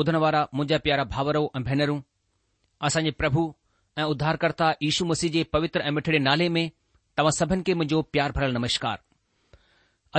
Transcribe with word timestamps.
ॿुधण 0.00 0.16
वारा 0.22 0.40
मुंहिंजा 0.54 0.76
प्यारा 0.82 1.04
भाउरो 1.12 1.40
ऐं 1.44 1.50
अं 1.58 1.62
भेनरूं 1.68 2.00
असांजे 2.86 3.10
प्रभु 3.20 3.40
ऐं 3.98 4.02
अं 4.02 4.08
उद्धारकर्ता 4.10 4.66
यीशू 4.82 5.04
मसीह 5.12 5.30
जे 5.36 5.42
पवित्र 5.54 5.80
ऐं 5.80 5.88
अं 5.90 5.94
मिठड़े 5.94 6.18
नाले 6.26 6.48
में 6.56 6.66
तव्हां 7.16 7.32
सभिनि 7.38 7.62
खे 7.66 7.74
मुंहिंजो 7.78 8.00
प्यार 8.14 8.32
भरियल 8.36 8.52
नमस्कार 8.54 9.00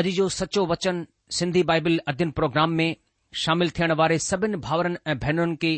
अॼु 0.02 0.12
जो 0.18 0.28
सचो 0.38 0.66
वचन 0.72 1.00
सिंधी 1.38 1.64
बाइबल 1.72 1.96
अध्ययन 2.14 2.32
प्रोग्राम 2.40 2.72
में 2.80 2.90
शामिल 3.44 3.70
थियण 3.78 3.92
वारे 4.02 4.18
सभिनि 4.28 4.58
भाउरनि 4.68 4.98
ऐं 5.14 5.18
भेनरुनि 5.26 5.56
खे 5.64 5.72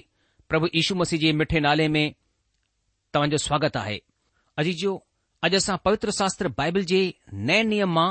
प्रभु 0.53 0.67
यीशू 0.75 0.95
मसीह 1.03 1.19
जे 1.25 1.33
मिठे 1.41 1.59
नाले 1.67 1.87
में 1.97 2.03
तव्हांजो 3.13 3.37
स्वागत 3.47 3.77
आहे 3.83 3.97
अॼु 4.63 4.73
जो 4.83 4.95
अॼु 5.49 5.57
असां 5.63 5.75
पवित्र 5.89 6.11
शास्त्र 6.21 6.53
बाइबल 6.63 6.85
जे 6.93 7.03
नए 7.51 7.61
नियम 7.75 7.93
मां 7.99 8.09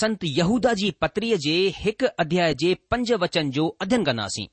संत 0.00 0.28
यहूदा 0.40 0.74
जी 0.82 0.90
पत्रीअ 1.06 1.38
जे 1.48 1.56
हिकु 1.80 2.12
अध्याय 2.26 2.54
जे 2.64 2.74
पंज 2.94 3.12
वचन 3.26 3.50
जो 3.60 3.66
अध्ययन 3.86 4.04
कंदासीं 4.10 4.46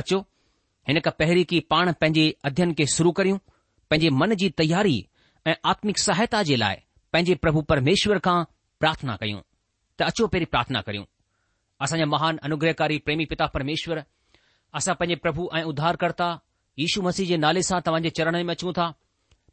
अचो 0.00 0.18
हिन 0.88 1.00
खां 1.00 1.10
पहिरीं 1.18 1.44
की 1.50 1.58
पाण 1.72 1.92
पंहिंजे 2.00 2.24
अध्यन 2.48 2.72
खे 2.78 2.86
शुरू 2.94 3.10
करियूं 3.18 3.38
पंहिंजे 3.90 4.10
मन 4.20 4.34
जी 4.42 4.48
तयारी 4.60 4.96
ऐं 5.50 5.54
आत्मिक 5.72 5.98
सहायता 6.04 6.42
जे 6.48 6.56
लाइ 6.62 6.76
पंहिंजे 7.12 7.34
प्रभु 7.44 7.62
परमेश्वर 7.72 8.18
खां 8.28 8.36
प्रार्थना 8.82 9.16
कयूं 9.22 9.40
त 9.98 10.02
अचो 10.12 10.26
पहिरीं 10.34 10.46
प्रार्थना 10.54 10.80
करियूं 10.88 11.04
असांजा 11.86 12.06
महान 12.14 12.36
अनुग्रहकारी 12.48 12.98
प्रेमी 13.06 13.24
पिता 13.34 13.46
परमेश्वर 13.58 14.02
असां 14.80 14.94
पंहिंजे 15.02 15.16
प्रभु 15.26 15.48
ऐं 15.58 15.62
उधारकर्ता 15.74 16.30
यीशू 16.78 17.02
मसीह 17.10 17.26
जे 17.28 17.36
नाले 17.46 17.62
सां 17.70 17.80
तव्हांजे 17.86 18.10
चरण 18.18 18.42
में 18.50 18.54
अचूं 18.54 18.72
था 18.80 18.92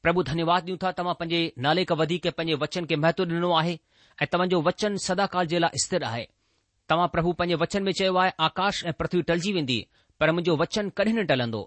प्रभु 0.03 0.23
धन्यवाद 0.31 0.63
ॾियूं 0.65 0.77
था 0.83 0.91
तव्हां 0.99 1.15
पंहिंजे 1.21 1.45
नाले 1.67 1.85
खां 1.91 1.97
वधीक 2.01 2.27
पंहिंजे 2.41 2.59
वचन 2.65 2.85
खे 2.91 2.95
महत्व 3.05 3.23
ॾिनो 3.39 3.51
आहे 3.61 3.77
ऐं 4.21 4.27
तव्हांजो 4.33 4.61
वचन 4.71 4.95
सदाकाल 5.07 5.47
जे 5.53 5.59
लाइ 5.63 5.83
स्थिर 5.85 6.03
आहे 6.11 6.25
तव्हां 6.89 7.07
प्रभु 7.15 7.31
पंहिंजे 7.41 7.55
वचन 7.63 7.83
में 7.87 7.91
चयो 8.01 8.15
आहे 8.25 8.31
आकाश 8.51 8.83
ऐं 8.91 8.93
पृथ्वी 8.99 9.21
टलजी 9.31 9.53
वेंदी 9.57 9.81
पर 10.19 10.31
मुंहिंजो 10.31 10.55
वचन 10.61 10.89
कॾहिं 10.99 11.13
न 11.19 11.23
ढलंदो 11.27 11.61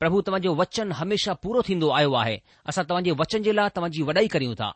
प्रभु 0.00 0.20
तव्हांजो 0.26 0.50
वचन 0.60 0.92
हमेशा 0.98 1.32
पूरो 1.42 1.62
थींदो 1.68 1.88
आयो 1.98 2.12
आहे 2.22 2.36
असां 2.70 2.84
तव्हांजे 2.88 3.12
वचन 3.20 3.42
जे 3.46 3.54
लाइ 3.56 3.68
तव्हांजी 3.76 4.02
वॾाई 4.08 4.26
करियूं 4.34 4.54
था 4.60 4.70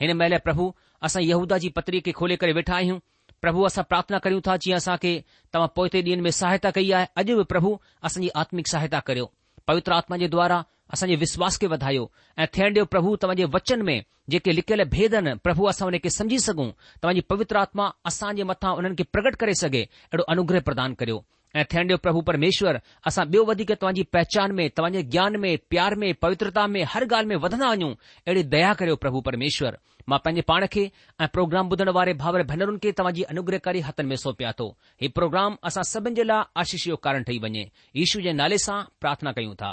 हिन 0.00 0.12
महिल 0.16 0.36
प्रभु 0.46 0.66
असां 1.08 1.22
यहूदा 1.22 1.58
जी 1.62 1.68
पत्री 1.78 2.00
खे 2.06 2.12
खोले 2.18 2.36
करे 2.42 2.52
वेठा 2.58 2.74
आहियूं 2.76 2.98
प्रभु 3.42 3.62
असां 3.70 3.84
प्रार्थना 3.92 4.18
करियूं 4.26 4.40
था 4.46 4.56
जीअं 4.64 4.76
असां 4.76 4.96
तव्हां 4.96 5.68
पोएं 5.76 5.90
डींहं 6.02 6.22
में 6.26 6.30
सहायता 6.40 6.70
कई 6.78 6.90
आहे 6.98 7.06
अॼु 7.22 7.36
बि 7.40 7.44
प्रभु 7.54 7.72
असांजी 8.08 8.28
आत्मिक 8.42 8.68
सहायता 8.74 9.00
करियो 9.08 9.30
पवित्र 9.68 9.92
आत्मा 9.96 10.16
जे 10.22 10.28
द्वारा 10.36 10.62
असां 10.94 11.08
विश्वास 11.24 11.58
खे 11.60 11.66
वधायो 11.74 12.06
ऐं 12.42 12.46
थियण 12.56 12.72
डि॒यो 12.78 12.86
प्रभु 12.94 13.16
तव्हां 13.22 13.50
वचन 13.56 13.82
में 13.88 13.96
जेके 14.34 14.52
लिखियल 14.58 14.84
भेदन 14.96 15.34
प्रभु 15.48 15.64
असां 15.74 15.88
उन 15.88 15.96
खे 16.04 16.10
सम्झी 16.18 16.38
सघूं 16.48 16.70
तव्हांजी 16.96 17.20
पवित्र 17.34 17.58
आत्मा 17.66 17.90
असांजे 18.12 18.50
मथां 18.52 18.74
उन्हनि 18.78 19.02
खे 19.02 19.08
प्रकट 19.16 19.36
करे 19.42 19.54
सघे 19.64 19.82
अहिड़ो 19.86 20.24
अनुग्रह 20.36 20.60
प्रदान 20.70 20.94
करियो 21.02 21.18
ऐं 21.60 21.64
थियण 21.72 21.84
ॾियो 21.88 21.96
प्रभु 22.04 22.20
परमेश्वर 22.28 22.74
असां 23.08 23.24
ॿियो 23.32 23.42
वधीक 23.50 23.70
तव्हांजी 23.80 24.02
पहचान 24.14 24.48
में 24.56 24.68
तव्हांजे 24.78 25.02
ज्ञान 25.12 25.36
में 25.44 25.52
प्यार 25.70 25.94
में 26.00 26.08
पवित्रता 26.24 26.66
में 26.72 26.82
हर 26.92 27.02
ॻाल्हि 27.12 27.28
में 27.30 27.36
वधंदा 27.44 27.68
वञूं 27.74 27.92
अहिड़ी 28.26 28.42
दया 28.54 28.72
करियो 28.80 28.96
प्रभु 29.04 29.20
परमेश्वर 29.28 29.78
मां 30.10 30.18
पंहिंजे 30.24 30.42
पाण 30.50 30.66
खे 30.74 30.82
ऐं 31.24 31.28
प्रोग्राम 31.36 31.70
ॿुधण 31.74 31.88
वारे 31.98 32.12
भावर 32.22 32.42
भेनरुनि 32.50 32.78
खे 32.82 32.92
तव्हांजी 32.98 33.22
अनुग्रहकारी 33.34 33.80
हथनि 33.88 34.06
में 34.10 34.16
सौंपिया 34.24 34.52
थो 34.60 34.66
हीउ 35.00 35.10
प्रोग्राम 35.20 35.56
असां 35.70 35.84
सभिनि 35.92 36.14
जे 36.20 36.24
लाइ 36.30 36.44
आशीष 36.64 36.84
जो 36.92 36.96
कारण 37.08 37.22
ठही 37.30 37.38
वञे 37.46 37.64
ईशू 38.04 38.20
जे 38.28 38.36
नाले 38.42 38.58
सां 38.66 38.78
प्रार्थना 39.04 39.32
कयूं 39.40 39.54
था 39.64 39.72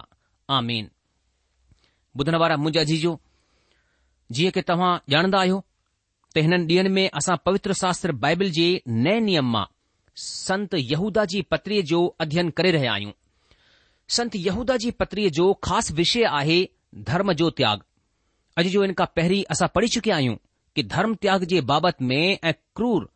आमीन 0.62 0.90
जीअं 4.38 4.52
की 4.58 4.62
तव्हां 4.72 4.96
ॼाणंदा 5.18 5.40
आहियो 5.46 5.60
त 6.36 6.42
हिननि 6.46 6.66
ॾींहनि 6.76 6.90
में 7.00 7.08
असां 7.22 7.38
पवित्र 7.48 7.74
शास्त्र 7.86 8.20
बाइबिल 8.28 8.52
जे 8.60 8.68
नए 9.08 9.20
नियम 9.30 9.52
मां 9.56 9.66
संत 10.22 10.74
यहूदा 10.74 11.24
जी 11.26 11.42
पत्रीअ 11.52 11.82
जो 11.92 12.06
अध्ययन 12.22 12.50
करे 12.58 12.72
रहिया 12.72 12.92
आहियूं 12.94 13.12
संत 14.16 14.36
यहूदा 14.36 14.76
जी 14.84 14.92
पत्रीअ 15.00 15.30
जो 15.38 15.52
ख़ासि 15.64 15.94
विषय 15.94 16.24
आहे 16.40 16.58
धर्म 17.06 17.32
जो 17.40 17.50
त्याग 17.60 17.82
अॼु 18.58 18.70
जो 18.74 18.84
इन 18.84 18.94
खां 19.00 19.06
पहिरीं 19.16 19.44
असां 19.52 19.68
पढ़ी 19.76 19.88
चुकिया 19.96 20.16
आहियूं 20.16 20.36
कि 20.76 20.84
धर्म 20.92 21.16
त्याग 21.22 21.44
जे 21.54 21.62
बाबति 21.72 22.06
में 22.06 22.16
ऐं 22.44 22.54
क्रूर 22.76 23.10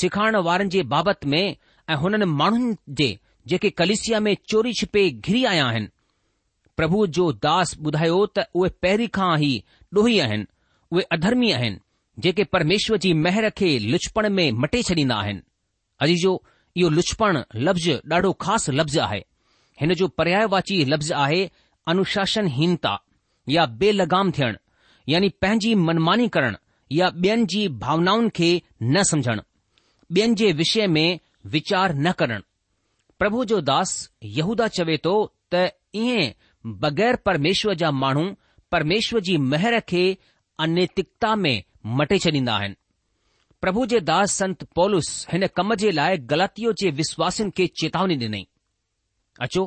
सिखाइण 0.00 0.36
वारनि 0.46 0.68
जे 0.70 0.82
बाबति 0.94 1.28
में 1.34 1.40
ऐं 1.88 1.96
हुननि 2.04 2.24
माण्हुनि 2.40 2.74
जे 3.00 3.16
जेके 3.48 3.70
कलिसिया 3.80 4.20
में 4.20 4.34
चोरी 4.48 4.72
छिपे 4.80 5.08
घिरी 5.10 5.44
आया 5.52 5.66
आहिनि 5.66 5.88
प्रभु 6.76 7.06
जो 7.18 7.30
दास 7.44 7.76
ॿुधायो 7.86 8.24
त 8.38 8.44
उहे 8.54 8.70
पहिरीं 8.82 9.08
खां 9.20 9.30
ई 9.44 9.52
ॾोही 9.96 10.18
आहिनि 10.28 10.46
उहे 10.92 11.02
अधर्मी 11.18 11.52
आहिनि 11.60 11.78
जेके 12.26 12.44
परमेश्वर 12.58 12.96
जी 13.06 13.12
मेहर 13.26 13.48
खे 13.62 13.78
लुचपण 13.90 14.28
में 14.40 14.50
मटे 14.62 14.82
छॾींदा 14.82 15.16
आहिनि 15.16 15.40
अजी 16.02 16.14
जो 16.24 16.32
इहो 16.76 16.88
लुछपणु 16.96 17.40
लफ़्ज़ 17.66 17.90
ॾाढो 18.12 18.32
ख़ासि 18.42 18.72
लफ़्ज़ 18.78 18.98
आहे 19.06 19.22
हिन 19.80 19.94
जो 20.00 20.08
पर्यायवाची 20.18 20.84
लफ़्ज़ु 20.92 21.14
आहे 21.24 21.40
अनुशासनीनता 21.92 22.94
या 23.54 23.64
बे 23.80 23.90
लॻाम 23.92 24.32
यानी 25.08 25.28
पंहिंजी 25.42 25.74
मनमानी 25.88 26.28
करणु 26.36 26.56
या 26.98 27.06
ॿियनि 27.22 27.44
जी 27.52 27.62
भावनाउनि 27.84 28.28
खे 28.36 28.50
न 28.82 29.02
सम्झणु 29.10 29.42
ॿियनि 30.20 30.34
जे 30.40 30.50
विषय 30.60 30.86
में 30.94 31.08
वीचार 31.54 31.94
न 32.04 32.12
करणु 32.20 32.40
प्रभु 33.18 33.44
जो 33.50 33.60
दास 33.70 33.92
या 34.38 34.68
चवे 34.76 34.96
थो 35.04 35.14
त 35.54 35.68
ईअं 36.02 36.76
बगैर 36.82 37.16
परमेश्वर 37.28 37.74
जा 37.82 37.90
माण्हू 38.04 38.24
परमेश्वर 38.72 39.20
जी 39.28 39.36
महर 39.52 39.78
खे 39.90 40.04
अनैतिकता 40.64 41.34
में 41.44 41.56
मटे 41.98 42.18
छॾींदा 42.24 42.54
आहिनि 42.56 42.74
પ્રભુ 43.62 43.82
જે 43.92 44.00
દાસ 44.10 44.36
સંત 44.38 44.60
પોલસ 44.76 45.08
હેને 45.32 45.46
કમજે 45.56 45.90
લાય 45.98 46.18
ગલાતીઓ 46.30 46.70
જે 46.80 46.90
વિશ્વાસન 47.00 47.48
કે 47.56 47.64
ચેતવણી 47.80 48.20
દેને 48.22 48.40
અચો 49.44 49.62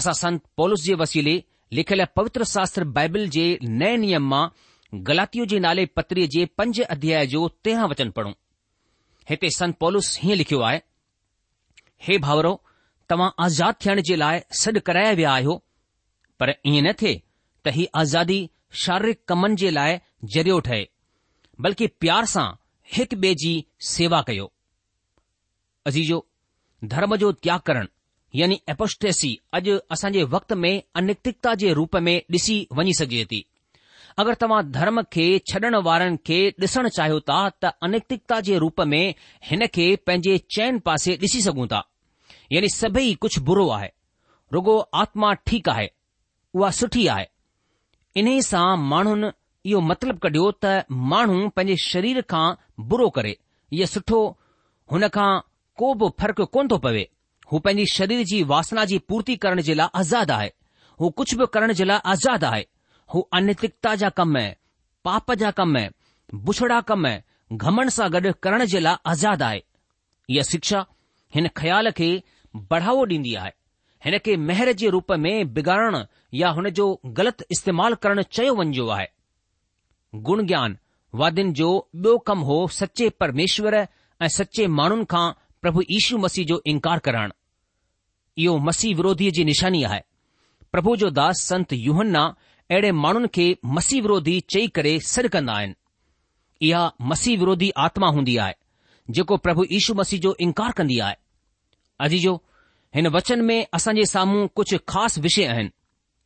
આસા 0.00 0.18
સંત 0.22 0.42
પોલસ 0.58 0.80
જે 0.88 0.94
વસીલે 1.02 1.34
લખેલા 1.76 2.12
પવિત્ર 2.16 2.42
શાસ્ત્ર 2.54 2.82
બાઇબલ 2.96 3.24
જે 3.36 3.44
નય 3.80 3.90
નિયમમાં 4.02 4.50
ગલાતીઓ 5.08 5.44
જે 5.50 5.58
નાલે 5.64 5.84
પત્ર 5.96 6.18
જે 6.34 6.42
5 6.62 6.86
અધ્યાય 6.94 7.28
જો 7.32 7.40
13 7.64 7.90
વચન 7.92 8.10
પઢું 8.16 8.36
હેતે 9.30 9.46
સંત 9.58 9.74
પોલસ 9.82 10.06
હે 10.22 10.32
લખ્યું 10.40 10.64
આય 10.68 10.80
હે 12.06 12.14
ભાવરો 12.24 12.52
તમ 13.08 13.22
આઝાદ 13.42 13.76
થણ 13.82 14.00
જે 14.08 14.16
લાય 14.22 14.40
સદ 14.60 14.76
કરાયા 14.88 15.18
વયા 15.20 15.36
આયો 15.42 15.56
પર 16.38 16.50
ઇનેથે 16.72 17.12
તહી 17.64 17.86
આઝાદી 18.00 18.42
શારીરિક 18.82 19.20
કમનજે 19.28 19.68
લાય 19.78 19.96
જર્યોઠ 20.32 20.72
હે 20.74 20.80
બલકી 21.62 21.90
પ્યાર 22.02 22.26
સા 22.34 22.50
हिक 22.94 23.14
ॿिए 23.14 23.34
जी 23.42 23.52
सेवा 23.88 24.20
कयो 24.28 24.50
अजीजो 25.86 26.26
धर्म 26.94 27.16
जो 27.22 27.30
त्याकरण 27.46 27.86
यानी 28.40 28.56
एपोस्टेसी 28.72 29.30
अॼु 29.58 29.76
असां 29.96 30.10
जे 30.16 30.22
वक़्त 30.34 30.52
में 30.64 30.72
अनैकिकता 31.00 31.54
जे 31.62 31.72
रूप 31.78 31.96
में 32.06 32.14
ॾिसी 32.36 32.56
वञी 32.78 32.92
सघिजे 33.00 33.24
थी 33.32 33.40
अगरि 34.22 34.34
तव्हां 34.44 34.60
धर्म 34.76 35.02
खे 35.16 35.26
छॾण 35.52 35.74
वारनि 35.88 36.16
खे 36.30 36.38
ॾिसणु 36.64 36.88
चाहियो 36.98 37.20
था 37.30 37.38
त 37.64 37.72
अनैकिकता 37.88 38.40
जे 38.48 38.58
रूप 38.64 38.80
में 38.92 39.04
हिन 39.50 39.66
खे 39.76 39.84
पंहिंजे 40.06 40.36
चैन 40.56 40.78
पासे 40.88 41.16
ॾिसी 41.26 41.42
सघूं 41.48 41.66
था 41.74 41.82
यानी 42.56 42.68
सभेई 42.78 43.14
कुझु 43.26 43.42
बुरो 43.50 43.68
आहे 43.78 43.90
रुगो 44.56 44.78
आत्मा 45.04 45.32
ठीकु 45.50 45.70
आहे 45.76 45.88
उहा 46.54 46.70
सुठी 46.82 47.06
आहे 47.16 47.26
इन्हे 48.22 48.40
सां 48.50 48.66
माण्हुनि 48.92 49.30
इहो 49.70 49.80
मतलबु 49.88 50.18
कढियो 50.26 50.44
त 50.64 50.68
माण्हू 51.10 51.48
पंहिंजे 51.56 51.76
शरीर 51.82 52.20
खां 52.30 52.44
बुरो 52.92 53.08
करे 53.18 53.34
इहो 53.76 53.86
सुठो 53.90 54.20
हुन 54.92 55.06
खां 55.16 55.28
को 55.82 55.90
बि 56.00 56.08
फ़र्क़ु 56.22 56.46
कोन 56.56 56.68
थो 56.72 56.78
पवे 56.86 57.02
हू 57.52 57.58
पंहिंजी 57.66 57.86
शरीर 57.92 58.24
जी 58.30 58.42
वासना 58.54 58.84
जी 58.92 58.98
पूर्ती 59.12 59.36
करण 59.44 59.60
जे 59.68 59.74
लाइ 59.80 59.88
आज़ादु 60.00 60.32
आहे 60.36 60.50
हू 61.00 61.10
कुझु 61.20 61.36
बि 61.42 61.46
करण 61.56 61.72
जे 61.80 61.84
लाइ 61.90 62.00
आज़ादु 62.14 62.46
आहे 62.46 62.64
हू 63.14 63.20
अनैतिकता 63.40 63.94
जा 64.02 64.10
कम 64.20 64.36
है 64.38 64.46
पाप 65.04 65.32
जा 65.44 65.50
कम 65.62 65.76
है 65.76 65.88
बुछड़ा 66.48 66.80
कम 66.90 67.06
है 67.06 67.14
घमण 67.62 67.88
सां 67.98 68.10
गॾु 68.16 68.32
करण 68.48 68.64
जे 68.74 68.80
लाइ 68.88 68.98
आज़ादु 69.14 69.44
आहे 69.50 69.62
इहा 69.62 70.42
शिक्षा 70.50 70.84
हिन 71.36 71.48
ख़्याल 71.62 71.90
खे 72.00 72.10
बढ़ावो 72.74 73.06
ॾींदी 73.14 73.34
आहे 73.44 73.54
हिन 74.08 74.18
खे 74.26 74.36
मेहर 74.50 74.72
जे 74.84 74.88
रूप 74.98 75.12
में 75.26 75.34
बिगाड़ण 75.60 76.04
या 76.42 76.48
हुन 76.60 76.68
जो 76.80 76.88
ग़लति 77.22 77.44
इस्तेमालु 77.58 77.96
करणु 78.06 78.22
चयो 78.36 78.54
वञजो 78.62 78.88
आहे 78.98 79.06
गुण 80.14 80.44
ज्ञान 80.46 80.76
वादियुनि 81.20 81.52
जो 81.58 81.68
ॿियो 81.96 82.16
कम 82.26 82.38
हो 82.48 82.56
सचे 82.72 83.08
परमेश्वरु 83.20 83.78
ऐं 84.24 84.28
सचे 84.34 84.66
माण्हुनि 84.78 85.04
खां 85.10 85.30
प्रभु 85.62 85.80
इशू 85.98 86.18
मसीह 86.18 86.44
जो 86.46 86.60
इनकार 86.72 86.98
करण 87.06 87.32
इहो 88.42 88.56
मसीह 88.68 88.94
विरोधीअ 88.96 89.30
जी 89.38 89.44
निशानी 89.50 89.82
आहे 89.90 90.00
प्रभु 90.72 90.96
जो 91.04 91.10
दास 91.20 91.40
संत 91.48 91.72
यूहन्ना 91.72 92.24
अहिड़े 92.70 92.92
माण्हुनि 93.04 93.28
खे 93.34 93.56
मसीह 93.78 94.02
विरोधी 94.02 94.38
चई 94.54 94.66
करे 94.78 94.98
सिर 95.12 95.28
कंदा 95.36 95.52
आहिनि 95.54 95.74
इहा 96.68 96.84
मसीह 97.12 97.38
विरोधी 97.38 97.70
आत्मा 97.86 98.08
हूंदी 98.18 98.36
आहे 98.44 98.54
जेको 99.16 99.36
प्रभु 99.46 99.64
इशू 99.78 99.94
मसीह 100.02 100.20
जो 100.26 100.36
इनकार 100.48 100.72
कंदी 100.80 100.98
आहे 101.06 101.14
अजीजो 102.08 102.34
हिन 102.96 103.06
वचन 103.16 103.44
में 103.44 103.58
असांजे 103.74 104.04
साम्हूं 104.14 104.46
कुझु 104.56 104.78
ख़ासि 104.88 105.20
विषय 105.20 105.44
आहिनि 105.54 105.70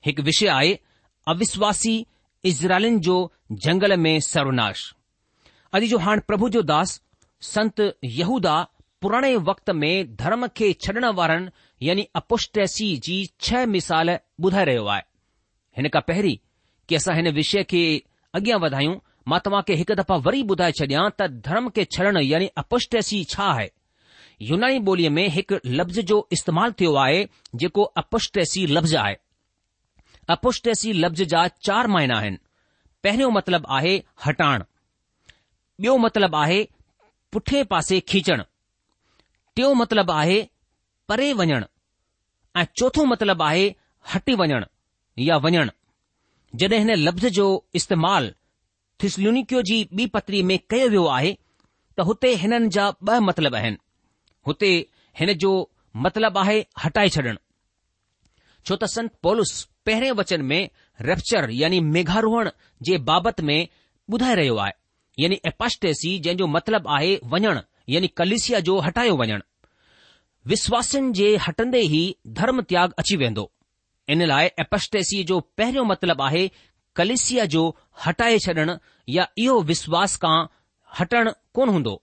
हिकु 0.06 0.22
विषय 0.30 0.48
आहे 0.58 0.72
अविश्वासी 1.34 1.94
इज़राइलिन 2.44 2.98
जो 3.00 3.14
जंगल 3.52 3.96
में 4.00 4.18
सर्वनाश 4.26 4.92
अॼु 5.74 5.86
जो 5.86 5.98
हाणे 5.98 6.20
प्रभु 6.28 6.48
जो 6.56 6.62
दास 6.62 7.00
संत 7.52 7.80
यहूदा 8.04 8.56
पुराणे 9.02 9.34
वक़्त 9.48 9.70
में 9.80 10.14
धर्म 10.16 10.46
खे 10.56 10.72
छॾण 10.84 11.04
वारनि 11.16 11.50
यानी 11.88 12.06
अपुष्टसी 12.20 12.96
जी 13.06 13.18
छह 13.46 13.66
मिसाल 13.76 14.10
ॿुधाए 14.44 14.64
रहियो 14.64 14.84
आहे 14.94 15.02
हिन 15.76 15.88
खां 15.94 16.00
पहिरीं 16.08 16.36
कि 16.88 16.94
असां 16.94 17.14
हिन 17.16 17.28
विषय 17.40 17.64
खे 17.72 17.82
अॻियां 18.38 18.58
वधायूं 18.60 18.94
मां 19.28 19.38
तव्हां 19.44 19.62
हिकु 19.80 19.94
दफ़ा 20.02 20.16
वरी 20.28 20.42
ॿुधाए 20.54 20.72
छॾियां 20.80 21.08
त 21.20 21.28
धर्म 21.50 21.68
खे 21.76 21.84
छॾण 21.96 22.18
यानी 22.30 22.50
अपुष्टसी 22.64 23.22
छा 23.34 23.44
आहे 23.52 23.68
यूनानी 24.50 24.78
ॿोलीअ 24.88 25.10
में 25.18 25.26
हिकु 25.38 25.58
लफ़्ज़ 25.80 26.00
जो 26.12 26.26
इस्तेमालु 26.38 26.72
थियो 26.80 26.94
आहे 27.04 27.22
जेको 27.64 27.82
अपुष्टसी 28.04 28.66
लफ़्ज़ 28.78 28.96
आहे 29.04 29.14
अपुष्टेसी 30.34 30.92
लफ़्ज़ 30.92 31.22
जा 31.32 31.46
चार 31.66 31.86
मायना 31.94 32.16
आहिनि 32.18 32.38
पहिरियों 33.04 33.30
मतिलबु 33.32 33.72
आहे 33.76 33.92
हटाइण 34.26 34.62
ॿियो 35.82 35.96
मतिलबु 36.02 36.36
आहे 36.36 36.60
पुठे 37.32 37.62
पासे 37.70 37.98
खीचणु 38.12 38.42
टियों 39.56 39.74
मतिलबु 39.80 40.12
आहे 40.12 40.38
परे 41.08 41.32
वञणु 41.40 41.66
ऐं 42.60 42.64
चोथो 42.78 43.04
मतिलबु 43.12 43.44
आहे 43.44 43.64
हटी 44.14 44.34
वञणु 44.40 44.66
या 45.28 45.36
वञणु 45.44 45.70
जॾहिं 46.60 46.78
हिन 46.78 46.90
लफ़्ज़ 47.06 47.26
जो 47.38 47.46
इस्तेमालु 47.80 48.30
थिसल्यूनिकियो 49.02 49.62
जी 49.70 49.78
ॿी 49.98 50.06
पतरी 50.16 50.42
में 50.50 50.58
कयो 50.70 50.88
वियो 50.94 51.04
आहे 51.16 51.32
त 51.98 52.06
हुते 52.10 52.32
हिननि 52.42 52.68
जा 52.78 52.90
ब 53.04 53.18
मतिलब 53.28 53.54
आहिनि 53.60 53.78
हुते 54.46 54.72
हिन 55.20 55.32
जो 55.44 55.52
मतिलबु 56.06 56.38
आहे 56.44 56.58
हटाए 56.84 57.08
छॾणु 57.18 57.36
छो 58.66 58.76
त 58.82 58.84
संत 58.96 59.18
पहिरें 59.86 60.10
वचन 60.18 60.42
में 60.50 60.62
रेप्चर 61.08 61.50
यानी 61.60 61.80
मेघारोहण 61.96 62.50
जे 62.88 62.98
बाबति 63.10 63.42
में 63.50 63.58
ॿुधाए 64.12 64.34
रहियो 64.38 64.56
आहे 64.64 64.72
यानी 65.22 65.38
एपष्टेसी 65.50 66.18
जंहिंजो 66.24 66.46
मतिलबु 66.54 66.88
आहे 66.96 67.14
वञणु 67.34 67.52
यानी 67.94 68.08
कलिसिया 68.20 68.60
जो 68.68 68.78
हटायो 68.86 69.16
वञणु 69.22 69.40
विश्वासनि 70.52 71.12
जे 71.20 71.28
हटंदे 71.46 71.80
ई 72.00 72.02
धर्म 72.40 72.60
त्याग 72.72 72.92
अची 73.02 73.16
वेंदो 73.22 73.44
इन 74.14 74.22
लाइ 74.32 74.50
एपस्टेसी 74.64 75.22
जो 75.30 75.38
पहिरियों 75.60 75.84
मतिलबु 75.92 76.24
आहे 76.26 76.42
कलिसिया 77.00 77.44
जो 77.54 77.62
हटाए 78.06 78.38
छॾणु 78.46 78.76
या 79.16 79.26
इहो 79.44 79.56
विश्वास 79.70 80.16
खां 80.24 80.36
हटणु 80.98 81.30
कोन 81.58 81.68
हूंदो 81.76 81.94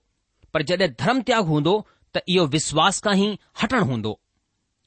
पर 0.54 0.62
जॾहिं 0.72 0.88
धर्म 1.04 1.22
त्याग 1.30 1.44
हूंदो 1.54 1.74
त 2.16 2.24
इहो 2.34 2.46
विश्वास 2.58 3.02
खां 3.06 3.16
ई 3.26 3.30
हटणु 3.62 3.84
हूंदो 3.92 4.14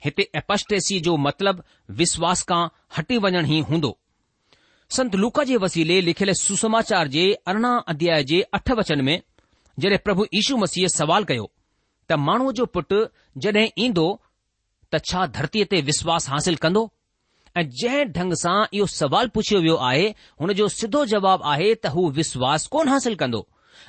हिते 0.06 0.28
एपस्टेसी 0.40 1.00
जो 1.06 1.16
मतिलबु 1.28 1.94
विश्वास 2.02 2.42
खां 2.50 2.66
हटी 2.98 3.18
वञण 3.26 3.46
ई 3.52 3.60
हूंदो 3.70 3.90
संत 4.98 5.16
लूका 5.22 5.44
जे 5.52 5.56
वसीले 5.64 6.00
लिखियलु 6.10 6.34
सुसमाचार 6.42 7.08
जे 7.16 7.24
अरिड़हं 7.54 7.80
अध्याय 7.94 8.24
जे 8.32 8.42
अठ 8.58 8.72
वचन 8.80 9.02
में 9.08 9.16
जॾहिं 9.86 9.98
प्रभु 10.10 10.26
यीशू 10.36 10.58
मसीह 10.66 10.88
सवाल 10.98 11.24
कयो 11.32 11.48
त 12.10 12.20
माण्हूअ 12.28 12.52
जो 12.60 12.66
पुटु 12.78 13.00
जड॒हिं 13.46 13.68
ईंदो 13.88 14.06
त 14.92 15.02
छा 15.10 15.26
धरतीअ 15.40 15.66
ते 15.74 15.82
विश्वास 15.90 16.30
हासिल 16.34 16.56
कंदो 16.66 16.84
ऐं 17.58 17.64
जंहिं 17.82 18.06
ढंग 18.20 18.34
सां 18.44 18.56
इहो 18.80 18.88
सवाल 19.02 19.28
पुछियो 19.40 19.60
वियो 19.66 19.76
आहे 19.90 20.06
हुन 20.42 20.54
जो 20.62 20.68
सिधो 20.78 21.04
जवाबु 21.16 21.50
आहे 21.56 21.74
त 21.82 21.94
हू 21.98 22.08
विश्वास 22.22 22.68
कोन 22.78 22.94
हासिल 22.94 23.16
कंदो 23.24 23.42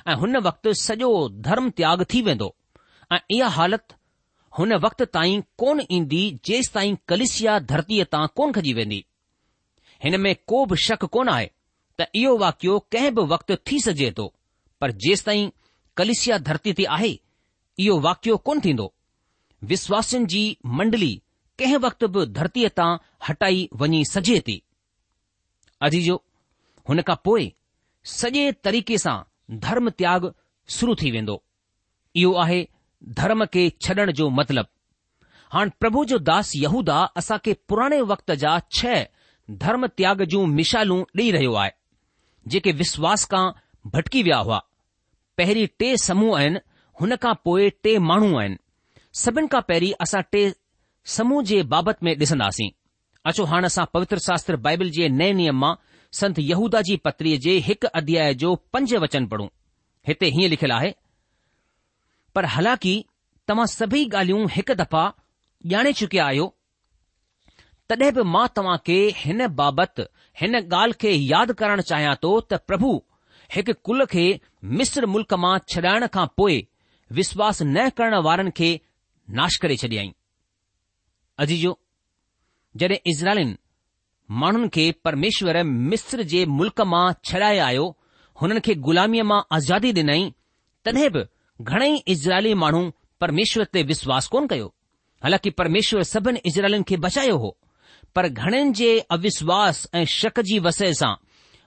ऐं 0.09 0.15
हुन 0.25 0.37
वक़्तु 0.49 0.73
सॼो 0.83 1.13
धर्म 1.49 1.69
त्याग 1.81 2.03
थी 2.15 2.21
वेंदो 2.31 2.53
ऐं 3.13 3.19
इहा 3.37 3.47
हालति 3.59 3.98
हुन 4.57 4.73
वक़्त 4.85 5.01
ताईं 5.13 5.41
कोन 5.59 5.81
ईंदी 5.91 6.21
जेसि 6.45 6.71
ताईं 6.73 6.95
कलिसिया 7.07 7.57
धरतीअ 7.71 8.05
तां 8.13 8.25
कोन 8.37 8.51
खजी 8.51 8.73
वेंदी 8.73 9.03
हिन 10.03 10.19
में 10.21 10.35
को 10.47 10.65
बि 10.71 10.77
शक 10.85 11.03
कोन 11.15 11.29
आहे 11.29 11.49
त 12.01 12.07
इहो 12.15 12.37
वाकियो 12.43 12.77
कंहिं 12.95 13.13
बि 13.15 13.25
वक़्तु 13.33 13.55
थी 13.67 13.79
सघे 13.85 14.11
थो 14.17 14.27
पर 14.81 14.91
जेसि 15.05 15.23
ताईं 15.25 15.49
कलिसिया 15.97 16.37
धरती 16.49 16.73
ते 16.79 16.83
आहे 16.97 17.11
इहो 17.85 17.99
वाकियो 18.07 18.37
कोन 18.49 18.59
थींदो 18.65 18.91
विश्वासनि 19.71 20.25
जी 20.33 20.43
मंडली 20.79 21.13
कंहिं 21.59 21.77
वक़्त 21.85 22.03
बि 22.15 22.25
धरतीअ 22.39 22.69
तां 22.79 22.91
हटाई 23.29 23.69
वञी 23.81 24.03
सघे 24.13 24.39
थी 24.47 24.61
अजी 25.87 26.01
जो 26.09 26.15
हुन 26.89 27.01
खां 27.09 27.15
पोइ 27.25 27.51
सॼे 28.17 28.51
तरीक़े 28.65 28.97
सां 29.05 29.17
धर्म 29.65 29.89
त्याग 30.01 30.31
शुरू 30.77 30.95
थी 31.03 31.11
वेंदो 31.11 31.41
इहो 32.21 32.33
आहे 32.43 32.61
धर्म 33.19 33.45
खे 33.53 33.69
छॾण 33.81 34.11
जो 34.11 34.29
मतलबु 34.39 34.77
हाणे 35.53 35.69
प्रभु 35.79 36.03
जो 36.05 36.17
दास 36.29 36.51
यहूदा 36.55 36.97
असां 37.17 37.37
खे 37.45 37.53
पुराणे 37.69 37.99
वक़्त 38.11 38.31
जा 38.41 38.59
छह 38.77 39.03
धर्म 39.65 39.85
त्याग 39.97 40.23
जूं 40.31 40.45
मिसालूं 40.47 40.97
ॾेई 41.17 41.31
रहियो 41.31 41.53
आहे 41.61 41.69
जेके 42.51 42.71
विश्वास 42.81 43.23
खां 43.31 43.45
भटकी 43.93 44.21
विया 44.23 44.37
हुआ 44.39 44.59
पहिरीं 45.37 45.67
टे 45.79 45.95
समूह 46.05 46.37
आहिनि 46.39 46.59
हुन 47.01 47.15
खां 47.23 47.33
पोइ 47.45 47.69
टे 47.83 47.97
माण्हू 48.09 48.37
आहिनि 48.39 48.57
सभिनि 49.23 49.47
खां 49.51 49.61
पहिरीं 49.67 49.91
असां 50.05 50.21
टे 50.31 50.43
समूह 51.17 51.41
जे 51.51 51.61
बाबति 51.73 52.05
में 52.05 52.13
ॾिसंदासीं 52.15 52.69
अचो 53.25 53.43
हाणे 53.53 53.65
असां 53.65 53.85
पवित्र 53.93 54.17
शास्त्र 54.27 54.55
बाइबल 54.67 54.89
जे 54.99 55.07
नए 55.19 55.31
नियम 55.39 55.59
मां 55.61 55.73
संत 56.19 56.39
यहूदा 56.39 56.81
जी 56.89 56.95
पत्रीअ 57.07 57.39
जे 57.47 57.57
हिकु 57.69 57.87
अध्याय 58.01 58.33
जो 58.43 58.55
पंज 58.73 58.93
वचन 59.07 59.25
पढ़ूं 59.33 59.47
हिते 60.07 60.29
हीअं 60.35 60.49
लिखियलु 60.49 60.73
आहे 60.73 60.93
पर 62.35 62.45
हालांकि 62.55 62.93
तव्हां 63.49 63.65
सभई 63.75 64.03
ॻाल्हियूं 64.15 64.47
हिकु 64.55 64.73
दफ़ा 64.83 65.03
ॼाणे 65.71 65.91
चुकिया 66.01 66.25
आहियो 66.25 66.45
तॾहिं 67.89 68.11
बि 68.17 68.23
मां 68.33 68.45
तव्हां 68.57 68.77
खे 68.87 68.97
हिन 69.21 69.45
बाबति 69.61 70.03
हिन 70.41 70.55
ॻाल्हि 70.59 70.97
खे 71.03 71.13
यादि 71.31 71.53
करणु 71.61 71.83
चाहियां 71.91 72.15
थो 72.23 72.33
त 72.51 72.59
प्रभु 72.69 72.91
हिकु 73.55 73.73
कुल 73.87 74.05
खे 74.13 74.25
मिस्र 74.81 75.05
मुल्क़ 75.13 75.33
मां 75.45 75.53
छॾाइण 75.73 76.07
खां 76.17 76.25
पोइ 76.41 76.57
विश्वास 77.19 77.61
न 77.71 77.89
करण 77.99 78.15
वारनि 78.27 78.51
खे 78.59 78.69
नाश 79.41 79.55
करे 79.63 79.77
छॾियई 79.83 80.11
अजीजो 81.45 81.71
जॾहिं 82.81 82.99
इज़राइलिन 83.13 83.57
माण्हुनि 84.41 84.69
खे 84.77 84.91
परमेश्वर 85.07 85.61
मिस्र 85.91 86.23
जे 86.35 86.45
मुल्क़ 86.59 86.81
मां 86.93 87.05
छॾाए 87.31 87.57
आयो 87.71 87.87
हुननि 88.41 88.61
खे 88.69 88.75
ग़ुलामीअ 88.87 89.29
मां 89.33 89.41
आज़ादी 89.59 89.91
ॾिनई 90.03 90.23
तॾहिं 90.85 91.09
बि 91.17 91.23
ઘણે 91.67 91.89
ઇઝરાયલી 92.13 92.55
માણો 92.61 92.81
પરમેશ્વર 93.21 93.65
તે 93.73 93.79
વિશ્વાસ 93.91 94.25
કોન 94.33 94.45
કયો 94.51 94.69
હાલાકી 95.23 95.55
પરમેશ્વર 95.61 96.03
સબન 96.13 96.37
ઇઝરાયલને 96.49 96.87
કે 96.91 96.95
બચાયો 97.05 97.37
હો 97.43 97.51
પર 98.13 98.25
ઘણે 98.39 98.61
જે 98.79 98.91
અવિશ્વાસ 99.15 99.77
એ 99.99 100.01
શક 100.17 100.37
જી 100.49 100.63
વસેસા 100.65 101.15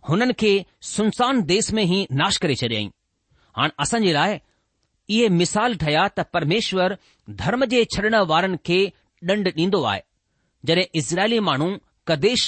હનન 0.09 0.33
કે 0.41 0.53
સન્સાન 0.93 1.45
દેશ 1.53 1.71
મે 1.77 1.83
હી 1.93 2.07
નાશ 2.21 2.39
કરે 2.43 2.57
ચરેઈ 2.63 2.89
હણ 3.59 3.77
અસં 3.85 4.05
જી 4.07 4.17
લાય 4.19 4.39
યે 5.17 5.29
મિસાલ 5.41 5.77
ઠયા 5.83 6.11
તા 6.17 6.27
પરમેશ્વર 6.35 6.91
ધર્મ 7.39 7.63
જે 7.73 7.85
છડણ 7.93 8.17
વારણ 8.33 8.57
કે 8.67 8.79
ડંડ 9.27 9.53
દીંદો 9.59 9.85
આય 9.85 10.03
જરે 10.67 10.85
ઇઝરાયલી 11.01 11.45
માણો 11.49 11.69
કદેશ 12.09 12.47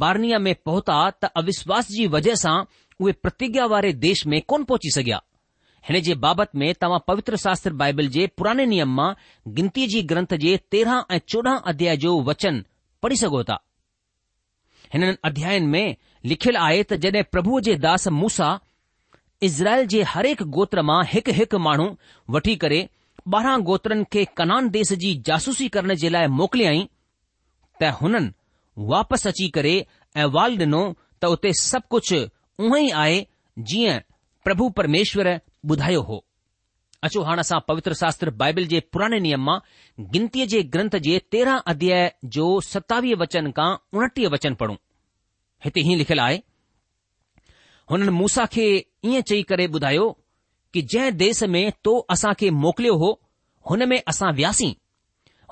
બારનિયા 0.00 0.44
મે 0.46 0.52
પહોંચા 0.64 1.06
તા 1.20 1.34
અવિશ્વાસ 1.40 1.86
જી 1.96 2.08
વજેસા 2.16 2.58
ઓય 3.02 3.20
પ્રતિજ્ઞા 3.24 3.68
વારે 3.72 3.90
દેશ 4.04 4.22
મે 4.30 4.40
કોન 4.50 4.62
પહોંચી 4.68 4.96
સગયા 4.96 5.24
हिन 5.88 6.00
जे 6.02 6.14
बाबति 6.24 6.58
में 6.58 6.72
तव्हां 6.80 6.98
पवित्र 7.06 7.36
शास्त्र 7.44 7.72
बाइबल 7.80 8.08
जे 8.16 8.26
पुराने 8.38 8.66
नियम 8.66 8.94
मां 8.96 9.12
गिनती 9.58 9.86
जी 9.92 10.02
ग्रंथ 10.12 10.34
जे 10.44 10.56
तेरहं 10.70 11.02
ऐं 11.14 11.18
चोॾहं 11.28 11.56
अध्याय 11.72 11.96
जो 12.04 12.20
वचन 12.28 12.64
पढ़ी 13.02 13.16
सघो 13.16 13.42
था 13.50 13.58
हिननि 14.94 15.16
अध्यायनि 15.24 15.66
में 15.66 15.96
लिखियलु 16.30 16.58
आहे 16.64 16.82
त 16.82 16.94
जॾहिं 17.04 17.22
प्रभुअ 17.32 17.60
जे 17.68 17.74
दास 17.86 18.08
मूसा 18.20 18.48
इज़राइल 19.48 19.86
जे 19.92 20.02
हर 20.14 20.26
हिकु 20.26 20.44
गोत्र 20.58 20.82
मां 20.90 21.02
हिकु 21.12 21.32
हिकु 21.38 21.58
माण्हू 21.66 21.88
वठी 22.36 22.54
करे 22.64 22.88
ॿारहं 23.34 23.62
गोत्रनि 23.68 24.04
खे 24.12 24.24
कनान 24.36 24.68
देस 24.76 24.92
जी 25.04 25.14
जासूसी 25.26 25.68
करण 25.74 25.94
जे 26.02 26.08
लाइ 26.14 26.26
मोकिलियईं 26.38 26.86
त 27.80 27.92
हुननि 28.02 28.32
वापसि 28.92 29.28
अची 29.28 29.48
करे 29.56 29.74
अहिवाल 30.16 30.58
ॾिनो 30.58 30.82
त 31.22 31.32
उते 31.34 31.52
सभु 31.60 31.86
कुझु 31.96 32.20
उहो 32.66 32.76
ई 32.76 32.90
आहे 33.02 33.18
जीअं 33.70 33.98
प्रभु 34.48 34.68
परमेश्वर 34.80 35.28
ॿुधायो 35.70 36.00
हो 36.08 36.24
अचो 37.04 37.22
हाणे 37.22 37.40
असां 37.40 37.58
पवित्र 37.68 37.92
शास्त्र 37.98 38.30
बाइबिल 38.38 38.66
जे 38.68 38.80
पुराणे 38.92 39.18
नियम 39.24 39.44
मां 39.46 39.58
गिनतीअ 40.14 40.46
जे 40.54 40.60
ग्रंथ 40.74 40.96
जे 41.04 41.18
तेरहां 41.32 41.58
अध्याय 41.72 42.10
जो 42.36 42.46
सतावीह 42.68 43.14
वचन 43.18 43.50
खां 43.56 43.70
उणटीह 43.98 44.28
वचन 44.32 44.54
पढ़ूं 44.62 44.76
हिते 45.64 45.80
हीअ 45.88 45.96
लिखियलु 45.98 46.22
आहे 46.22 46.38
हुननि 47.90 48.10
मूसा 48.20 48.44
खे 48.52 48.64
ईअं 49.10 49.20
चई 49.28 49.42
करे 49.50 49.66
ॿुधायो 49.76 50.06
कि 50.72 50.82
जंहिं 50.92 51.12
देस 51.24 51.42
में 51.54 51.70
तो 51.84 51.98
असां 52.14 52.32
खे 52.40 52.50
मोकिलियो 52.64 52.96
हो 53.04 53.10
हुन 53.70 53.88
में 53.88 54.00
असां 54.08 54.32
वियासीं 54.38 54.72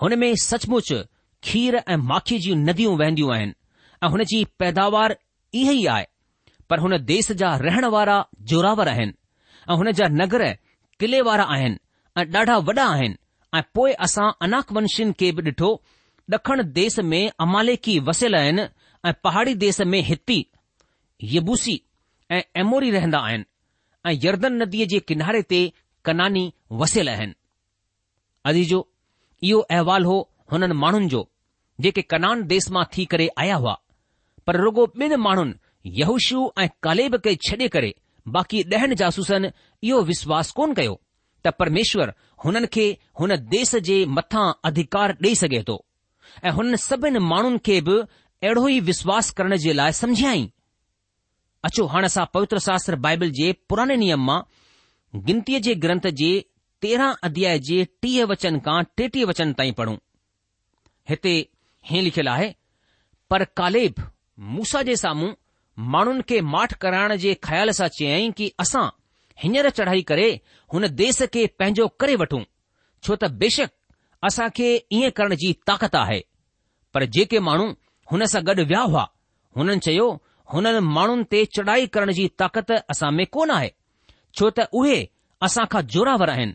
हुन 0.03 0.19
में 0.19 0.33
सचमुच 0.45 0.93
खीर 1.45 1.77
ऐं 1.87 1.97
माखीअ 2.13 2.39
जी 2.47 2.55
नदियूं 2.67 2.97
वहंदियूं 2.99 3.33
आहिनि 3.35 3.53
ऐं 4.05 4.09
हुन 4.17 4.23
जी 4.33 4.45
पैदावार 4.59 5.17
इहा 5.61 5.73
ई 5.79 5.85
आहे 5.95 6.05
पर 6.71 6.79
हुन 6.83 6.97
देस 7.13 7.33
जा 7.43 7.57
रहण 7.67 7.85
वारा 7.97 8.19
जोरावर 8.53 8.89
आहिनि 8.89 9.13
ऐं 9.71 9.75
हुन 9.79 9.91
जा 9.99 10.07
नगर 10.09 10.43
किले 11.01 11.21
वारा 11.29 11.45
आहिनि 11.55 11.79
ऐं 12.21 12.25
ॾाढा 12.39 12.57
वॾा 12.67 12.85
आहिनि 12.95 13.17
ऐं 13.59 13.63
पोइ 13.75 13.93
असां 14.07 14.29
अनाक 14.47 14.67
वंशियुनि 14.77 15.13
खे 15.19 15.29
बि 15.37 15.43
ॾिठो 15.51 15.71
ॾखण 16.35 16.63
देस 16.79 16.99
में 17.11 17.23
अमालेकी 17.45 17.99
वसियल 18.09 18.35
आहिनि 18.41 18.63
ऐं 19.09 19.13
पहाड़ी 19.25 19.55
देस 19.65 19.81
में 19.93 20.01
हिती 20.11 20.39
यबूसी 21.35 21.75
ऐं 22.35 22.43
एमोरी 22.63 22.91
रहंदा 22.97 23.19
आहिनि 23.29 23.45
ऐं 24.09 24.15
यर्दन 24.25 24.53
नदीअ 24.63 24.87
जे 24.95 25.01
किनारे 25.11 25.43
ते 25.53 25.61
कनानी 26.09 26.45
वसियल 26.83 27.09
आहिनि 27.15 27.35
अजीजो 28.51 28.81
इहो 29.51 29.61
अहिवालु 29.77 30.09
हो 30.13 30.19
हुननि 30.53 30.75
माण्हुनि 30.85 31.09
जो 31.17 31.25
जेके 31.85 32.03
कनान 32.15 32.43
देस 32.53 32.71
मां 32.75 32.85
थी 32.97 33.05
करे 33.15 33.29
आया 33.45 33.57
हुआ 33.65 33.77
पर 34.47 34.57
रुगो 34.67 34.87
ॿिनि 35.07 35.17
माण्हुनि 35.27 35.95
यहूशू 36.03 36.47
ऐं 36.65 36.69
कालेब 36.89 37.17
खे 37.25 37.35
छॾे 37.49 37.69
करे 37.77 37.95
बाक़ी 38.35 38.63
ॾहनि 38.77 38.95
जासूसनि 39.01 39.51
इहो 39.89 40.01
विश्वास 40.07 40.51
कोन 40.59 40.73
कयो 40.79 40.95
त 41.45 41.51
परमेश्वर 41.59 42.13
हुननि 42.45 42.67
खे 42.77 42.87
हुन 43.21 43.37
देश 43.55 43.75
जे 43.89 43.99
मथां 44.17 44.47
अधिकार 44.71 45.13
ॾेई 45.27 45.35
सघे 45.43 45.61
थो 45.69 45.77
ऐं 46.45 46.51
हुननि 46.57 46.77
सभिनि 46.85 47.19
माण्हुनि 47.33 47.59
खे 47.69 47.81
बि 47.89 47.97
अहिड़ो 48.01 48.67
ई 48.69 48.81
विश्वास 48.91 49.31
करण 49.39 49.57
जे 49.67 49.73
लाइ 49.81 49.93
समझियाई 50.03 50.43
अचो 51.69 51.87
हाणे 51.93 52.07
असां 52.13 52.25
पवित्र 52.35 52.59
शास्त्र 52.67 52.97
बाइबल 53.07 53.31
जे 53.39 53.53
पुराने 53.69 53.97
नियम 54.05 54.25
मां 54.31 54.41
गिनतीअ 55.29 55.61
जे 55.69 55.75
ग्रंथ 55.87 56.07
जे 56.23 56.33
तेरहं 56.85 57.15
अध्याय 57.31 57.59
जे 57.71 57.79
टीह 58.03 58.25
वचन 58.33 58.59
खां 58.67 58.83
टेटीह 58.97 59.27
वचन 59.33 59.53
ताईं 59.61 59.73
पढ़ूं 59.83 59.97
हिते 61.11 61.35
हीअं 61.91 62.03
लिखियलु 62.11 62.31
आहे 62.31 62.55
पर 63.31 63.45
कालेब 63.63 64.03
मूसा 64.55 64.83
जे 64.91 64.97
साम्हूं 65.03 65.33
माण्हुनि 65.79 66.21
खे 66.29 66.41
माठ 66.41 66.75
कराइण 66.81 67.15
जे 67.23 67.35
ख़्याल 67.45 67.71
सां 67.77 67.87
चयाईं 67.99 68.33
की 68.37 68.51
असां 68.61 68.89
हींअर 69.43 69.69
चढ़ाई 69.79 70.03
करे 70.09 70.29
हुन 70.73 70.87
देश 71.03 71.23
खे 71.35 71.47
पंहिंजो 71.59 71.87
करे 72.01 72.15
वठूं 72.23 72.43
छो 73.07 73.17
त 73.25 73.29
बेशक 73.43 73.71
असां 74.27 74.49
खे 74.57 74.69
ईअं 74.97 75.11
करण 75.17 75.35
जी 75.43 75.53
ताक़त 75.67 75.97
आहे 75.97 76.21
पर 76.95 77.05
जेके 77.17 77.39
माण्हू 77.49 77.67
हुन 78.13 78.25
सां 78.35 78.43
गॾु 78.47 78.65
विया 78.69 78.81
हुआ 78.93 79.05
हुननि 79.57 79.79
चयो 79.89 80.07
हुननि 80.55 80.81
माण्हुनि 80.97 81.25
ते 81.33 81.45
चढ़ाई 81.57 81.87
करण 81.97 82.13
जी 82.21 82.27
ताक़त 82.41 82.71
असां 82.95 83.11
में 83.19 83.27
कोन 83.37 83.51
आहे 83.59 83.71
छो 84.39 84.51
त 84.57 84.67
उहे 84.81 84.99
असांखां 85.47 85.83
जोरावर 85.95 86.31
आहिनि 86.37 86.55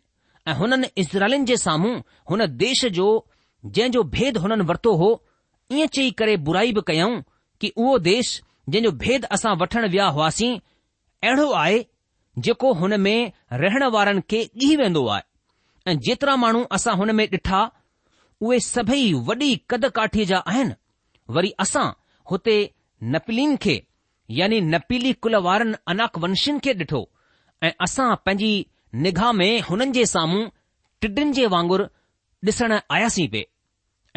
ऐं 0.49 0.53
हुननि 0.63 0.87
इज़राइलनि 1.03 1.45
जे 1.53 1.57
साम्हूं 1.67 1.93
हुन 2.29 2.45
देश 2.65 2.83
जो 2.97 3.07
जंहिंजो 3.65 4.03
भेद 4.17 4.37
हुननि 4.45 4.63
वरितो 4.73 4.95
हो 5.03 5.09
इएं 5.73 5.85
चई 5.97 6.11
करे 6.23 6.37
बुराई 6.49 6.71
बि 6.77 6.81
कयऊं 6.87 7.13
कि 7.61 7.71
उहो 7.77 7.97
देश 8.09 8.39
जो 8.69 8.91
भेद 9.03 9.25
असां 9.35 9.55
वठण 9.59 9.87
विया 9.91 10.05
हुआसीं 10.15 10.57
अहिड़ो 11.23 11.51
आहे 11.59 11.79
जेको 12.45 12.73
हुन 12.81 12.99
में 12.99 13.31
रहण 13.61 13.83
वारनि 13.93 14.21
खे 14.29 14.41
ॻीह 14.61 14.77
वेंदो 14.81 15.05
आहे 15.13 15.91
ऐं 15.91 15.97
जेतिरा 16.07 16.35
माण्हू 16.43 16.63
असां 16.77 16.95
हुन 16.97 17.11
में 17.15 17.25
ॾिठा 17.31 17.61
उहे 18.41 18.59
सभई 18.59 19.11
वॾी 19.27 19.55
कद 19.69 19.85
कदकाठीअ 19.85 20.25
जा 20.31 20.37
आहिनि 20.51 20.73
वरी 21.33 21.51
असां 21.63 21.87
हुते 22.31 22.55
नपीलीन 23.13 23.55
खे 23.61 23.75
यानी 24.39 24.59
नपीली 24.73 25.13
कुल 25.23 25.35
वारनि 25.47 25.73
अनाक 25.93 26.17
वंशिन 26.25 26.59
खे 26.63 26.73
ॾिठो 26.81 27.03
ऐं 27.63 27.71
असां 27.85 28.09
पंहिंजी 28.25 28.53
निगाह 29.05 29.31
में 29.39 29.61
हुननि 29.69 29.91
जे 29.99 30.05
साम्हूं 30.13 30.47
टिडियुनि 31.01 31.33
जे 31.33 31.45
वांगुरु 31.55 31.85
ॾिसण 32.47 32.77
आयासीं 32.95 33.27
पे 33.35 33.45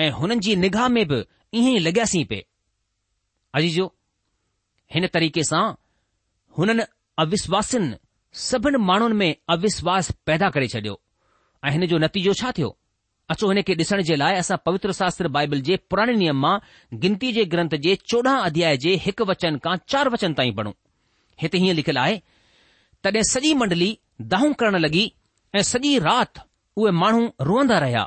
ऐं 0.02 0.10
हुननि 0.20 0.38
जी 0.44 0.56
निगाह 0.66 0.88
में 0.98 1.06
बि 1.08 1.20
ईअं 1.58 1.76
ई 1.76 1.80
लॻियासीं 1.88 2.24
पे 2.34 2.44
अजीजो 3.58 3.92
हिन 4.94 5.06
तरीक़े 5.14 5.42
सां 5.44 5.62
हुननि 6.58 6.82
अविश्वासिन 7.22 7.94
सभिनि 8.48 8.78
माण्हुनि 8.90 9.14
में 9.20 9.34
अविश्वास 9.54 10.10
पैदा 10.26 10.48
करे 10.56 10.66
छडि॒यो 10.74 11.00
ऐं 11.64 11.70
हिन 11.76 11.86
जो 11.92 11.98
नतीजो 12.04 12.32
छा 12.40 12.50
थियो 12.58 12.68
अचो 13.30 13.48
हिन 13.50 13.60
खे 13.68 13.74
ॾिसण 13.80 14.02
जे 14.10 14.16
लाइ 14.22 14.36
असां 14.42 14.56
पवित्र 14.66 14.92
शास्त्र 15.00 15.28
बाइबल 15.36 15.60
जे 15.68 15.76
पुराणे 15.90 16.12
नियम 16.20 16.38
मां 16.44 16.54
गिनती 17.04 17.32
जे 17.38 17.44
ग्रंथ 17.54 17.74
जे 17.86 17.94
चोॾहं 18.12 18.36
अध्याय 18.48 18.76
जे 18.84 18.94
हिकु 19.06 19.24
वचन 19.30 19.58
खां 19.64 19.74
चार 19.94 20.08
वचन 20.16 20.34
ताईं 20.40 20.54
पढ़ूं 20.60 20.72
हिते 21.42 21.58
हीअं 21.64 21.74
लिखियलु 21.80 22.00
आहे 22.04 22.18
तॾहिं 23.04 23.22
सॼी 23.32 23.52
मंडली 23.62 23.90
दाहूं 24.34 24.52
करण 24.60 24.76
लॻी 24.84 25.04
ऐं 25.58 25.62
सॼी 25.72 25.98
राति 26.08 26.40
उहे 26.80 26.92
माण्हू 27.02 27.26
रुअंदा 27.50 27.78
रहिया 27.86 28.04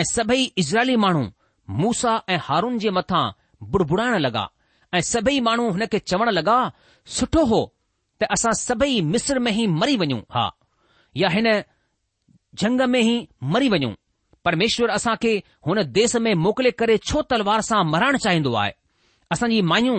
ऐं 0.00 0.04
सभई 0.14 0.42
इज़राइली 0.64 0.96
माण्हू 1.06 1.22
मूसा 1.82 2.16
ऐं 2.34 2.38
हारुनि 2.48 2.78
जे 2.86 2.90
मथां 3.00 3.24
बुड़बुड़ाइण 3.74 4.18
लॻा 4.26 4.44
ऐं 4.94 5.00
सभई 5.02 5.38
माण्हू 5.46 5.70
हुन 5.70 5.84
खे 5.92 5.98
चवण 5.98 6.28
लॻा 6.38 6.56
सुठो 7.14 7.44
हो 7.52 7.60
त 8.20 8.24
असां 8.34 8.52
सभई 8.62 9.00
मिस्र 9.12 9.38
में 9.44 9.52
ई 9.62 9.66
मरी 9.80 9.96
वञूं 10.02 10.20
हा 10.36 10.44
या 11.22 11.28
हिन 11.34 11.46
झंग 12.62 12.80
में 12.92 13.00
ई 13.00 13.16
मरी 13.54 13.68
वञूं 13.74 13.92
परमेश्वर 14.44 14.90
असां 14.98 15.14
खे 15.22 15.32
हुन 15.66 15.82
देस 15.98 16.14
में 16.26 16.32
मोकिले 16.44 16.70
करे 16.82 16.96
छो 17.08 17.22
तलवार 17.30 17.60
सां 17.70 17.80
मराइण 17.92 18.16
चाहिंदो 18.26 18.52
आहे 18.62 18.72
असांजी 19.32 19.60
मायूं 19.72 19.98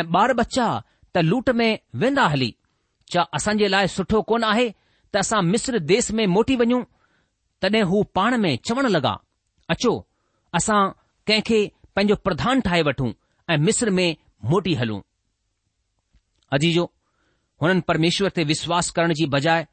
ऐं 0.00 0.04
ॿार 0.20 0.32
बच्चा 0.40 0.66
त 1.14 1.18
लूट 1.30 1.50
में 1.60 1.68
वेंदा 2.02 2.26
हली 2.34 2.50
छा 3.12 3.22
असांजे 3.38 3.68
लाइ 3.74 3.86
सुठो 3.96 4.20
कोन 4.30 4.44
आहे 4.52 4.68
त 5.12 5.16
असां 5.24 5.40
मिस्र 5.52 5.78
देस 5.90 6.10
में 6.18 6.26
मोटी 6.36 6.56
वञूं 6.62 6.82
तॾहिं 7.62 7.82
हू 7.90 8.02
पाण 8.16 8.36
में 8.42 8.54
चवण 8.68 8.86
लॻा 8.94 9.14
अचो 9.74 9.92
असां 10.58 10.80
कंहिंखे 11.26 11.60
पंहिंजो 11.96 12.14
प्रधान 12.26 12.60
ठाहे 12.68 12.82
वठूं 12.90 13.10
ऐं 13.52 13.58
मिस्र 13.68 13.90
में 14.00 14.14
मोटी 14.50 14.74
हलूं 14.80 15.00
अजीजो 16.56 16.82
हुननि 17.62 17.80
परमेश्वर 17.90 18.30
ते 18.36 18.42
विश्वास 18.52 18.90
करण 18.98 19.12
जी 19.20 19.26
बजाए 19.34 19.66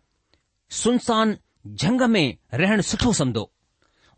सुनसानु 0.81 1.35
झंग 1.83 2.01
में 2.13 2.27
रहणु 2.61 2.81
सुठो 2.91 3.13
समुधो 3.19 3.43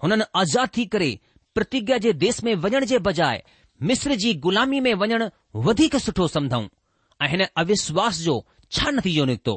हुननि 0.03 0.25
आज़ादु 0.41 0.71
थी 0.77 0.85
करे 0.93 1.09
प्रतिज्ञा 1.57 1.97
जे 2.05 2.13
देस 2.23 2.43
में 2.45 2.53
वञण 2.65 2.85
जे 2.91 2.99
बजाए 3.07 3.43
मिस्र 3.89 4.15
जी 4.23 4.33
ग़ुलामी 4.45 4.79
में 4.87 4.93
वञणु 5.01 5.27
वधीक 5.67 5.95
सुठो 6.05 6.27
समधूं 6.35 6.63
ऐं 7.25 7.29
हिन 7.33 7.45
अविश्वास 7.63 8.19
जो 8.27 8.35
छा 8.77 8.91
नतीजो 8.97 9.25
निकितो 9.31 9.55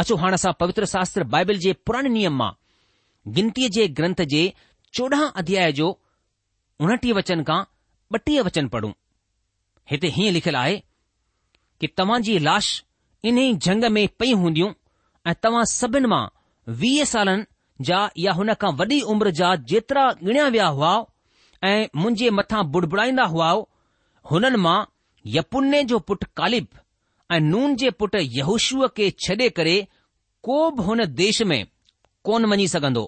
अचो 0.00 0.16
हाणे 0.22 0.34
असां 0.40 0.52
पवित्र 0.60 0.86
शास्त्र 0.94 1.24
बाइबिल 1.34 1.58
जे 1.66 1.72
पुराणे 1.86 2.08
नियम 2.16 2.36
मां 2.40 2.52
गिनतीअ 3.38 3.68
जे 3.76 3.86
ग्रंथ 4.00 4.20
जे 4.34 4.42
चोॾहं 4.98 5.28
अध्याय 5.42 5.72
जो 5.80 5.88
उणटीह 6.86 7.14
वचन 7.20 7.42
खां 7.50 7.60
ॿटीह 8.16 8.42
वचन 8.48 8.68
पढ़ूं 8.74 8.92
हिते 9.90 10.08
हीअं 10.16 10.32
लिखियलु 10.32 10.58
आहे 10.60 10.74
कि 11.80 11.86
तव्हां 11.98 12.20
जी 12.24 12.38
लाश 12.46 12.66
इन्हे 13.30 13.44
जंग 13.66 13.84
में 13.96 14.02
पई 14.22 14.32
हूंदियूं 14.42 14.72
ऐं 15.30 15.34
तव्हां 15.46 15.62
सभिनि 15.72 16.08
मां 16.12 16.24
वीह 16.82 17.04
सालनि 17.12 17.84
जा 17.90 18.00
या 18.24 18.32
हुन 18.40 18.52
खां 18.64 18.72
वॾी 18.80 18.98
उमिरि 19.12 19.32
जा 19.40 19.52
जेतिरा 19.72 20.02
ॻिणिया 20.26 20.46
विया 20.56 20.66
हुआ 20.76 20.90
ऐं 21.70 21.78
मुंहिंजे 22.02 22.28
मथां 22.40 22.60
बुड़बुड़ाईंदा 22.74 23.24
हुआ 23.34 23.48
हुननि 24.32 24.60
मां 24.66 24.76
यपुन्ने 25.36 25.82
जो 25.92 25.98
पुटु 26.10 26.26
कालिब 26.40 26.68
ऐं 27.36 27.40
नून 27.50 27.76
जे 27.84 27.90
पुटु 28.02 28.18
यहूशूअ 28.38 28.88
खे 28.98 29.08
छॾे 29.26 29.48
करे 29.60 29.76
को 30.48 30.58
बि 30.76 30.82
हुन 30.90 31.04
देश 31.22 31.42
में 31.52 31.58
कोन 32.30 32.46
मञी 32.52 32.68
सघंदो 32.74 33.04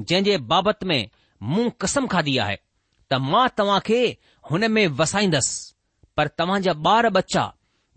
जंहिं 0.00 0.24
जे 0.30 0.38
बाबति 0.52 0.86
में 0.92 1.02
मूं 1.54 1.68
कसम 1.86 2.06
खाधी 2.16 2.36
आहे 2.46 2.56
त 3.10 3.20
मां 3.32 3.48
तव्हां 3.62 3.80
खे 3.90 4.00
हुन 4.52 4.70
में 4.76 4.86
वसाईंदसि 5.02 5.60
पर 6.16 6.28
तव्हां 6.38 6.60
जा 6.62 6.72
ॿार 6.92 7.08
बच्चा 7.16 7.42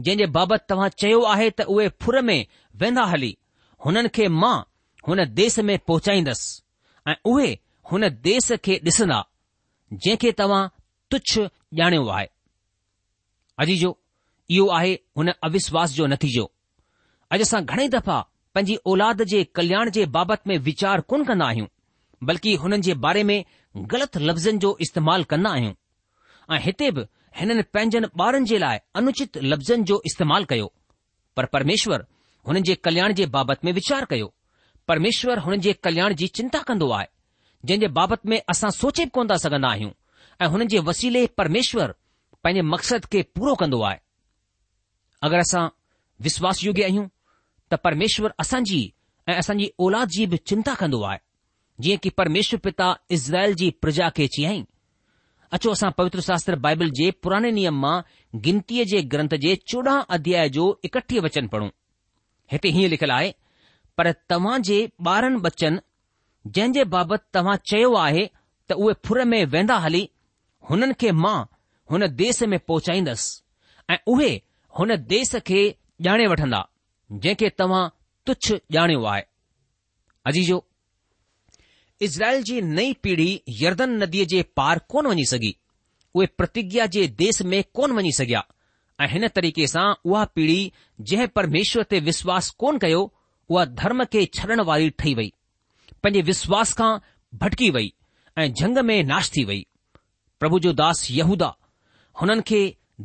जंहिं 0.01 0.17
जे 0.17 0.25
बाबति 0.37 0.65
तव्हां 0.69 0.89
चयो 1.03 1.21
आहे 1.33 1.49
त 1.49 1.61
उहे 1.75 1.87
फुर 2.01 2.21
में 2.29 2.37
वेंदा 2.83 3.03
हली 3.11 3.31
हुननि 3.85 4.09
खे 4.17 4.27
मां 4.43 4.55
हुन 5.07 5.25
देस 5.39 5.59
में 5.69 5.77
पहुचाईंदसि 5.87 7.11
ऐं 7.11 7.15
उहे 7.33 7.51
हुन 7.91 8.09
देस 8.27 8.51
खे 8.65 8.75
ॾिसंदा 8.89 9.21
जंहिंखे 9.93 10.31
तव्हां 10.41 10.61
तुछ 11.11 11.37
ॼाणियो 11.81 12.07
आहे 12.17 12.27
अजी 13.63 13.75
जो 13.83 13.97
इहो 14.57 14.67
आहे 14.79 14.93
हुन 15.17 15.29
अविश्वास 15.49 15.93
जो 15.99 16.05
नतीजो 16.13 16.45
अॼु 17.35 17.41
असां 17.47 17.61
घणेई 17.65 17.89
दफ़ा 17.97 18.19
पंहिंजी 18.55 18.75
औलाद 18.91 19.21
जे 19.33 19.43
कल्याण 19.57 19.89
जे 19.97 20.05
बाबति 20.15 20.49
में 20.51 20.57
वीचार 20.69 21.01
कोन 21.11 21.23
कंदा 21.29 21.45
आहियूं 21.53 21.67
बल्कि 22.29 22.53
हुननि 22.63 22.81
जे 22.87 22.93
बारे 23.05 23.23
में 23.29 23.37
ग़लति 23.93 24.19
लफ़्ज़नि 24.29 24.57
जो 24.65 24.75
इस्तेमालु 24.87 25.23
कंदा 25.33 25.49
आहियूं 25.57 25.73
ऐं 26.55 26.59
हिते 26.65 26.89
बि 26.97 27.03
हिननि 27.37 27.61
पंहिंजनि 27.73 28.07
ॿारनि 28.23 28.45
जे 28.47 28.57
लाइ 28.59 28.77
अनुचित 28.99 29.37
लफ़्ज़नि 29.51 29.83
जो 29.91 30.01
इस्तेमालु 30.05 30.45
कयो 30.49 30.71
पर 31.35 31.45
परमेश्वर 31.55 32.05
हुननि 32.47 32.61
जे 32.67 32.75
कल्याण 32.85 33.13
जे 33.19 33.25
बाबति 33.35 33.65
में 33.67 33.71
वीचार 33.73 34.05
कयो 34.09 34.33
परमेश्वर 34.87 35.39
हुननि 35.45 35.61
जे 35.67 35.73
कल्याण 35.87 36.13
जी 36.21 36.27
चिंता 36.37 36.59
कंदो 36.67 36.89
आहे 36.97 37.07
जंहिं 37.65 37.79
जे 37.79 37.87
बाबति 37.97 38.29
में 38.29 38.41
असां 38.49 38.69
सोचे 38.79 39.05
बि 39.05 39.09
कोन 39.13 39.27
था 39.31 39.37
सघंदा 39.45 39.69
आहियूं 39.69 39.91
ऐं 40.41 40.47
हुननि 40.51 40.65
जे 40.73 40.79
वसीले 40.89 41.25
परमेश्वर 41.37 41.93
पंहिंजे 42.43 42.61
मक़सद 42.73 43.05
खे 43.13 43.21
पूरो 43.35 43.55
कंदो 43.61 43.81
आहे 43.89 43.99
अगरि 45.27 45.39
असां 45.47 45.67
विश्वास 46.27 46.63
योग्य 46.63 46.83
आहियूं 46.89 47.07
त 47.71 47.75
परमेश्वर 47.85 48.33
असांजी 48.45 48.81
ऐं 49.29 49.37
असांजी 49.37 49.71
औलाद 49.87 50.09
जी 50.17 50.25
बि 50.33 50.37
चिंता 50.51 50.73
कंदो 50.83 51.01
आहे 51.11 51.19
जीअं 51.83 51.97
की 52.03 52.09
परमेश्वर 52.21 52.59
पिता 52.67 52.93
इज़राइल 53.17 53.53
जी 53.61 53.69
प्रजा 53.81 54.09
खे 54.17 54.27
चयाईं 54.37 54.63
अचो 55.55 55.71
असां 55.71 55.89
पवित्र 55.97 56.19
शास्त्र 56.25 56.55
बाइबल 56.65 56.89
जे 56.99 57.09
पुराणे 57.23 57.49
नियम 57.57 57.75
मां 57.81 57.95
गिनतीअ 58.45 58.85
जे 58.91 59.01
ग्रंथ 59.09 59.33
जे 59.41 59.51
चोॾहं 59.71 59.99
अध्याय 60.15 60.49
जो 60.55 60.63
एकटीह 60.89 61.19
वचन 61.25 61.47
पढ़ूं 61.53 61.67
हिते 62.51 62.69
हीअं 62.77 62.89
लिखियलु 62.93 63.13
आहे 63.17 63.29
पर 63.97 64.09
तव्हां 64.33 64.55
जे 64.69 64.77
ॿारहं 65.09 65.35
बच्चन 65.43 65.77
जंहिं 66.55 66.73
जे 66.77 66.83
बाबति 66.95 67.25
तव्हां 67.37 67.55
चयो 67.71 67.93
आहे 68.05 68.25
त 68.69 68.79
उहे 68.85 68.93
फुर 69.05 69.23
में 69.35 69.39
वेंदा 69.57 69.77
हली 69.85 70.01
हुननि 70.69 70.97
खे 71.03 71.11
मां 71.27 71.37
हुन 71.91 72.07
देस 72.23 72.41
में 72.53 72.59
पहुचाईंदसि 72.59 73.93
ऐं 73.95 73.99
उहे 74.15 74.33
हुन 74.79 74.95
देस 75.13 75.35
खे 75.51 75.61
ॼाणे 76.09 76.27
वठंदा 76.33 76.63
जंहिंखे 77.23 77.49
तव्हां 77.61 77.83
तुछ 78.27 78.53
ॼाणियो 78.77 79.05
आहेजीजो 79.13 80.59
इज़राइल 82.01 82.43
जी 82.43 82.61
नई 82.61 82.93
पीढ़ी 83.03 83.33
यर्दन 83.61 83.89
नदीअ 84.03 84.25
जे 84.33 84.41
पार 84.57 84.79
कोन 84.91 85.07
वञी 85.07 85.25
सघी 85.31 85.55
उहे 86.15 86.27
प्रतिज्ञा 86.37 86.85
जे 86.95 87.07
देस 87.21 87.41
में 87.51 87.63
कोन 87.73 87.91
वञी 87.97 88.11
सघिया 88.17 88.43
ऐं 89.01 89.07
हिन 89.11 89.27
तरीक़े 89.35 89.67
सां 89.67 89.85
उहा 90.09 90.23
पीढ़ी 90.35 90.71
जंहिं 91.11 91.27
परमेश्वर 91.35 91.83
ते 91.93 91.99
विश्वास 92.09 92.49
कोन 92.63 92.77
कयो 92.79 93.01
उहा 93.49 93.65
धर्म 93.83 94.03
खे 94.13 94.25
छॾण 94.39 94.61
वारी 94.71 94.89
ठही 94.99 95.13
वई 95.15 95.31
पंहिंजे 96.03 96.21
विश्वास 96.29 96.73
खां 96.81 96.93
भटकी 97.43 97.69
वई 97.77 97.91
ऐं 98.37 98.51
झंग 98.53 98.77
में 98.89 99.01
नाश 99.03 99.29
थी 99.37 99.43
वई 99.51 99.65
प्रभु 100.39 100.59
जो 100.59 100.73
दास 100.83 101.07
यहूदा 101.11 101.55
हुननि 102.21 102.41
खे 102.47 102.61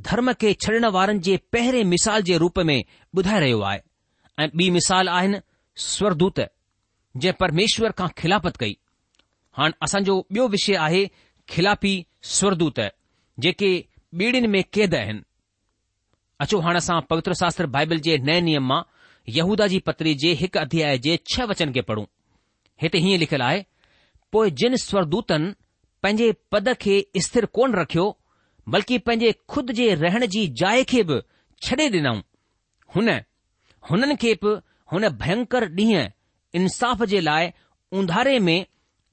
धर्म 0.08 0.32
खे 0.40 0.52
छॾण 0.66 0.84
वारनि 0.98 1.18
जे 1.28 1.36
पहिरें 1.52 1.82
मिसाल 1.94 2.22
जे 2.30 2.38
रूप 2.44 2.58
में 2.70 2.76
ॿुधाए 3.16 3.40
रहियो 3.40 3.60
आहे 3.70 3.80
ऐं 4.44 4.48
ॿी 4.56 4.70
मिसाल 4.70 5.08
आहिनि 5.08 5.40
स्वरदूत 5.90 6.40
जंहिं 7.16 7.32
परमेश्वर 7.40 7.92
खां 7.98 8.08
खिलापत 8.18 8.56
कई 8.60 8.74
हाणे 9.58 9.76
असांजो 9.82 10.18
ॿियो 10.30 10.46
विषय 10.48 10.74
आहे 10.86 11.04
खिलापी 11.48 11.94
स्वरदूत 12.36 12.80
जेके 13.42 13.70
ॿीड़ियुनि 14.20 14.46
में 14.48 14.62
कैद 14.72 14.94
आहिनि 14.94 15.20
अचो 16.40 16.58
हाणे 16.60 16.78
असां 16.78 17.00
पवित्र 17.10 17.32
शास्त्र 17.40 17.66
बाइबल 17.76 17.98
जे 18.06 18.16
नए 18.28 18.40
नियम 18.40 18.66
मां 18.68 18.82
यहूदा 19.38 19.66
जी 19.72 19.78
पत्री 19.86 20.14
जे 20.22 20.32
हिकु 20.42 20.58
अध्याय 20.58 20.98
जे 21.06 21.16
छह 21.32 21.44
वचन 21.50 21.72
खे 21.72 21.80
पढ़ूं 21.88 22.04
हिते 22.82 22.98
हीअं 23.04 23.18
लिखियलु 23.18 23.44
आहे 23.44 23.64
पोइ 24.32 24.50
जिन 24.60 24.76
स्वरदूतनि 24.84 25.50
पंहिंजे 26.02 26.32
पद 26.52 26.68
खे 26.80 26.94
स्थिर 27.26 27.44
कोन 27.58 27.74
रखियो 27.74 28.06
बल्कि 28.74 28.98
पंहिंजे 29.06 29.32
खुद 29.48 29.70
जे 29.80 29.94
रहण 30.04 30.26
जी 30.34 30.46
जाइ 30.60 30.84
खे 30.92 31.02
बि 31.10 31.20
छॾे 31.62 31.88
ॾिनऊं 31.90 32.20
हुन 32.94 33.08
हुननि 33.90 34.16
खे 34.22 34.34
बि 34.44 34.54
हुन 34.92 35.08
भयंकर 35.22 35.68
ॾींहुं 35.82 36.06
इंसाफ़ 36.62 37.04
जे 37.14 37.20
लाइ 37.26 37.50
उंधारे 37.98 38.38
में 38.46 38.56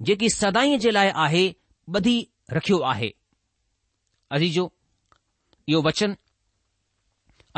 जेकी 0.07 0.29
सदाईं 0.35 0.77
जे 0.85 0.91
लाइ 0.91 1.09
आहे 1.25 1.43
ॿधी 1.97 2.15
रखियो 2.57 2.77
आहे 2.91 3.09
अजीजो 4.37 4.63
इहो 5.73 5.81
वचन 5.87 6.15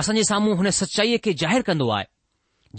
असांजे 0.02 0.24
साम्हूं 0.30 0.56
हुन 0.60 0.70
सचाईअ 0.80 1.18
खे 1.26 1.34
ज़ाहिरु 1.42 1.64
कंदो 1.70 1.88
आहे 1.96 2.06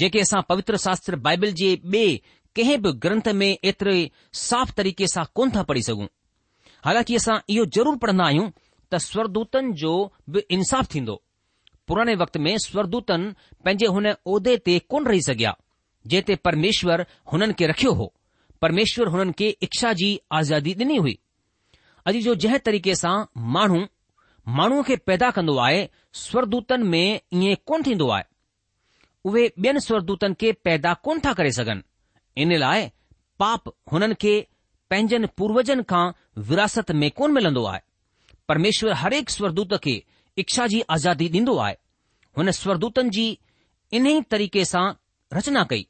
जेके 0.00 0.20
असां 0.26 0.40
पवित्र 0.50 0.76
शास्त्र 0.86 1.16
बाइबल 1.26 1.52
जे 1.60 1.70
ॿिए 1.94 2.10
कंहिं 2.56 2.78
बि 2.84 2.90
ग्रंथ 3.04 3.28
में 3.40 3.50
एतिरे 3.70 3.94
साफ़ 4.42 4.70
तरीक़े 4.80 5.06
सां 5.14 5.24
कोन 5.38 5.50
था 5.56 5.62
पढ़ी 5.70 5.82
सघूं 5.88 6.06
हालांकि 6.86 7.16
असां 7.20 7.36
इहो 7.54 7.64
ज़रूरु 7.76 7.96
पढ़ंदा 8.04 8.24
आहियूं 8.30 8.48
त 8.90 9.00
स्वरदूतन 9.08 9.72
जो 9.82 9.92
बि 10.34 10.44
इंसाफ़ 10.56 10.90
थींदो 10.94 11.16
पुराणे 11.88 12.14
वक़्त 12.22 12.36
में 12.46 12.52
स्वरदूतन 12.66 13.28
पंहिंजे 13.64 13.86
हुन 13.96 14.10
उहिदे 14.14 14.56
ते 14.68 14.78
कोन 14.94 15.06
रही 15.12 15.22
सघिया 15.28 15.54
जेते 16.06 16.34
परमेश्वर 16.44 17.04
हुननि 17.32 17.52
खे 17.58 17.66
रखियो 17.66 17.92
हो 17.94 18.12
परमेश्वर 18.62 19.06
हुननि 19.12 19.32
खे 19.38 19.48
इच्छा 19.62 19.92
जी 20.00 20.10
आज़ादी 20.40 20.74
ॾिनी 20.74 20.96
हुई 20.96 21.18
अॼु 22.08 22.20
जो 22.26 22.34
जंहिं 22.42 22.58
तरीक़े 22.68 22.94
सां 23.02 23.14
माण्हू 23.56 23.82
माण्हूअ 24.58 24.82
खे 24.88 24.96
पैदा 25.08 25.30
कंदो 25.38 25.56
आहे 25.66 25.88
स्वरदूतनि 26.24 26.84
में 26.92 27.20
ईअं 27.34 27.56
कोन 27.66 27.82
थींदो 27.86 28.08
आहे 28.16 28.24
उहे 29.28 29.46
ॿियनि 29.48 29.80
स्वरदूतनि 29.86 30.34
खे 30.40 30.52
पैदा 30.68 30.94
कोन 31.08 31.20
था 31.24 31.32
करे 31.40 31.52
सघनि 31.58 31.82
इन 32.42 32.56
लाइ 32.64 32.88
पाप 33.44 33.68
हुननि 33.92 34.14
खे 34.22 34.34
पंहिंजनि 34.90 35.26
पूर्वजनि 35.38 35.82
खां 35.90 36.04
विरासत 36.48 36.90
में 37.00 37.10
कोन 37.18 37.32
मिलंदो 37.38 37.64
आहे 37.72 37.80
परमेश्वर 38.48 38.92
हरेक 39.02 39.30
स्वरदूत 39.30 39.74
खे 39.84 40.02
इच्छा 40.44 40.66
जी 40.72 40.80
आज़ादी 40.96 41.28
ॾींदो 41.38 41.56
आहे 41.66 41.74
हुन 42.36 42.50
स्वरदूतनि 42.62 43.10
जी 43.16 43.26
ई 43.98 44.20
तरीक़े 44.30 44.64
सां 44.72 44.86
रचना 45.36 45.62
कई 45.70 45.84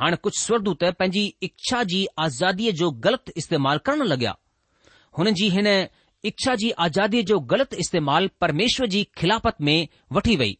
हाणे 0.00 0.16
कुझु 0.22 0.40
स्वरदूत 0.40 0.82
पंहिंजी 0.98 1.22
इच्छा 1.46 1.82
जी 1.90 2.00
आज़ादीअ 2.24 2.72
जो 2.80 2.90
ग़लति 3.04 3.32
इस्तेमालु 3.42 3.80
करण 3.86 4.02
लॻिया 4.08 4.34
हुन 5.18 5.32
जी 5.38 5.48
हिन 5.54 5.66
इच्छा 6.30 6.54
जी 6.62 6.70
आज़ादीअ 6.86 7.22
जो 7.30 7.38
ग़लति 7.52 7.76
इस्तेमालु 7.84 8.28
परमेश्वर 8.40 8.86
जी 8.94 9.02
खिलाफ़त 9.18 9.60
में 9.68 9.78
वठी 10.12 10.36
वई 10.42 10.56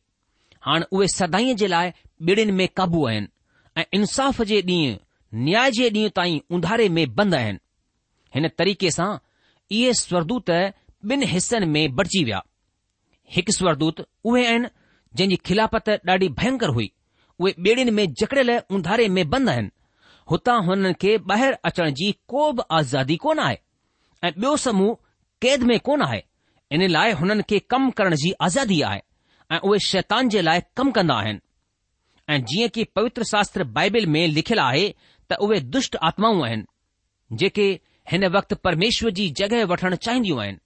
हाणे 0.66 0.86
उहे 0.92 1.08
सदाईअ 1.16 1.54
जे 1.54 1.66
लाइ 1.66 1.90
ॿिड़ियुनि 2.28 2.52
में 2.60 2.68
काबू 2.76 3.06
आहिनि 3.06 3.28
ऐं 3.80 3.84
इंसाफ़ 3.98 4.42
जे 4.50 4.60
ॾींहुं 4.62 4.96
न्याय 5.46 5.70
जे 5.76 5.88
ॾींहुं 5.90 6.10
ताईं 6.16 6.38
उंधारे 6.56 6.88
में 6.96 7.04
बंदि 7.14 7.36
आहिनि 7.36 7.58
हिन 8.34 8.48
तरीक़े 8.58 8.90
सां 8.98 9.10
इहे 9.78 9.92
स्वरदूत 10.04 10.50
ॿिनि 10.60 11.26
हिसनि 11.34 11.66
में 11.74 11.94
बढ़जी 11.96 12.24
विया 12.24 12.42
हिकु 13.36 13.52
स्वरदूत 13.58 14.00
उहे 14.24 14.46
आहिनि 14.46 14.68
जंहिंजी 15.16 15.36
खिलाफ़त 15.50 15.88
ॾाढी 16.08 16.28
भयंकर 16.40 16.68
हुई 16.78 16.90
उहे 17.40 17.52
ॿेड़ियुनि 17.58 17.90
में 17.90 18.12
जकड़ियल 18.20 18.50
उंधारे 18.74 19.08
में 19.14 19.28
बंदि 19.30 19.50
आहिनि 19.52 19.70
हुतां 20.30 20.60
हुननि 20.66 20.92
खे 21.00 21.16
ॿाहिरि 21.30 21.56
अचण 21.70 21.90
जी 21.98 22.10
को 22.28 22.50
बि 22.52 22.62
आज़ादी 22.78 23.16
कोन 23.24 23.38
आहे 23.46 23.58
ऐं 24.24 24.30
ॿियो 24.32 24.56
समूह 24.66 24.96
कैद 25.42 25.62
में 25.70 25.78
कोन 25.88 26.02
आहे 26.02 26.22
इन 26.72 26.86
लाइ 26.90 27.12
हुननि 27.20 27.42
खे 27.50 27.58
कमु 27.74 27.90
करण 27.98 28.14
जी 28.22 28.32
आज़ादी 28.48 28.80
आहे 28.90 29.00
ऐं 29.52 29.58
उहे 29.58 29.78
शैतान 29.88 30.28
जे 30.34 30.42
लाइ 30.42 30.60
कमु 30.76 30.92
कंदा 30.98 31.14
आहिनि 31.22 31.40
ऐं 32.34 32.40
जीअं 32.52 32.68
की 32.78 32.84
पवित्र 32.96 33.24
शास्त्र 33.32 33.64
बाइबिल 33.78 34.06
में 34.16 34.26
लिखियलु 34.36 34.62
आहे 34.62 34.88
त 35.30 35.36
उहे 35.48 35.60
दुष्ट 35.76 35.96
आत्माऊं 36.10 36.44
आहिनि 36.48 37.36
जेके 37.42 37.68
हिन 38.10 38.26
वक़्ति 38.36 38.54
परमेश्वर 38.68 39.10
जी 39.20 39.28
जॻहि 39.38 39.62
वठणु 39.74 39.96
चाहींदियूं 40.06 40.40
आहिनि 40.42 40.58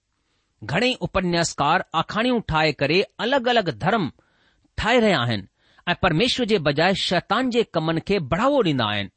घणेई 0.64 0.94
उपन्यासकार 1.09 1.85
आखाणियूं 2.02 2.40
ठाहे 2.48 2.72
करे 2.83 3.00
अलॻि 3.26 3.48
अलॻि 3.50 3.72
धर्म 3.87 4.11
ठाहे 4.78 4.98
रहिया 5.00 5.20
आहिनि 5.20 5.46
ऐं 5.90 5.94
परमेश्वर 6.03 6.46
जे 6.46 6.59
बजाए 6.66 6.94
शैतान 7.03 7.50
जे 7.55 7.62
कमनि 7.74 8.00
खे 8.09 8.18
बढ़ावो 8.33 8.62
ॾींदा 8.64 8.85
आहिनि 8.92 9.11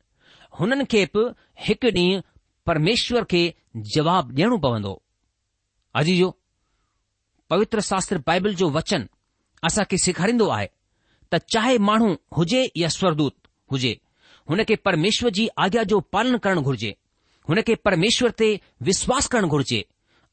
हुननि 0.60 0.86
खे 0.92 1.04
बि 1.16 1.24
हिकु 1.66 1.90
ॾींहुं 1.98 2.22
परमेश्वर 2.68 3.24
खे 3.32 3.42
जवाब 3.96 4.32
ॾियणो 4.40 4.58
पवंदो 4.66 4.94
अजी 6.02 6.18
जो 6.20 6.30
पवित्र 7.50 7.82
शास्त्र 7.90 8.18
बाइबल 8.28 8.56
जो 8.62 8.70
वचन 8.80 9.08
असांखे 9.70 9.98
सेखारींदो 10.06 10.48
आहे 10.58 10.68
त 11.34 11.42
चाहे 11.54 11.78
माण्हू 11.90 12.14
हुजे 12.38 12.64
या 12.84 12.90
स्वरदूत 12.98 13.36
हुजे 13.72 13.94
हुन 14.50 14.64
खे 14.70 14.76
परमेश्वर 14.90 15.30
जी 15.38 15.48
आज्ञा 15.66 15.84
जो 15.94 16.00
पालन 16.18 16.38
करणु 16.46 16.62
घुर्जे 16.70 16.94
हुन 17.50 17.62
खे 17.68 17.76
परमेश्वर 17.88 18.32
ते 18.40 18.50
विश्वास 18.90 19.28
करणु 19.36 19.48
घुर्जे 19.58 19.84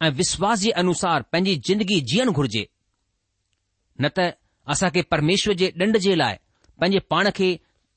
ऐं 0.05 0.11
विश्वास 0.23 0.59
जे 0.61 0.71
अनुसार 0.85 1.23
पंहिंजी 1.33 1.55
ज़िंदगी 1.73 2.01
जीअणु 2.13 2.33
घुर्जे 2.41 2.67
न 4.01 4.09
त 4.19 4.31
असां 4.69 4.91
खे 4.95 5.03
परमेश्वर 5.11 5.55
जे 5.61 5.71
ॾंड 5.81 5.97
जे 6.07 6.15
लाइ 6.17 6.35
पंहिंजे 6.81 6.99
पाण 7.11 7.29
खे 7.37 7.55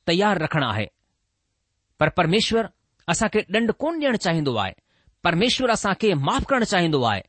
तयारु 0.07 0.43
रखणु 0.43 0.65
आहे 0.69 0.85
पर 1.99 2.09
परमेश्वर 2.17 2.67
असां 3.13 3.27
खे 3.33 3.41
ॾंड 3.53 3.71
कोन 3.79 3.99
ॾियणु 4.03 4.17
चाहींदो 4.25 4.55
आहे 4.63 4.73
परमेश्वर 5.23 5.69
असां 5.71 5.93
खे 6.01 6.13
माफ़ 6.29 6.43
करणु 6.49 6.65
चाहींदो 6.73 7.01
आहे 7.11 7.21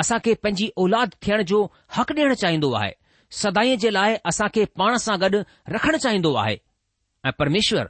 असां 0.00 0.18
खे 0.24 0.34
पंहिंजी 0.42 0.68
औलाद 0.82 1.14
थियण 1.22 1.42
जो 1.52 1.62
हक़ु 1.96 2.14
ॾियणु 2.14 2.34
चाहींदो 2.42 2.72
आहे 2.80 2.92
सदाई 3.40 3.76
जे 3.82 3.92
लाइ 3.92 4.16
असां 4.30 4.48
खे 4.54 4.64
पाण 4.78 4.96
सां 5.04 5.18
गॾु 5.20 5.40
रखणु 5.74 5.96
चाहींदो 6.04 6.34
आहे 6.44 6.56
ऐं 7.26 7.30
परमेश्वर 7.38 7.86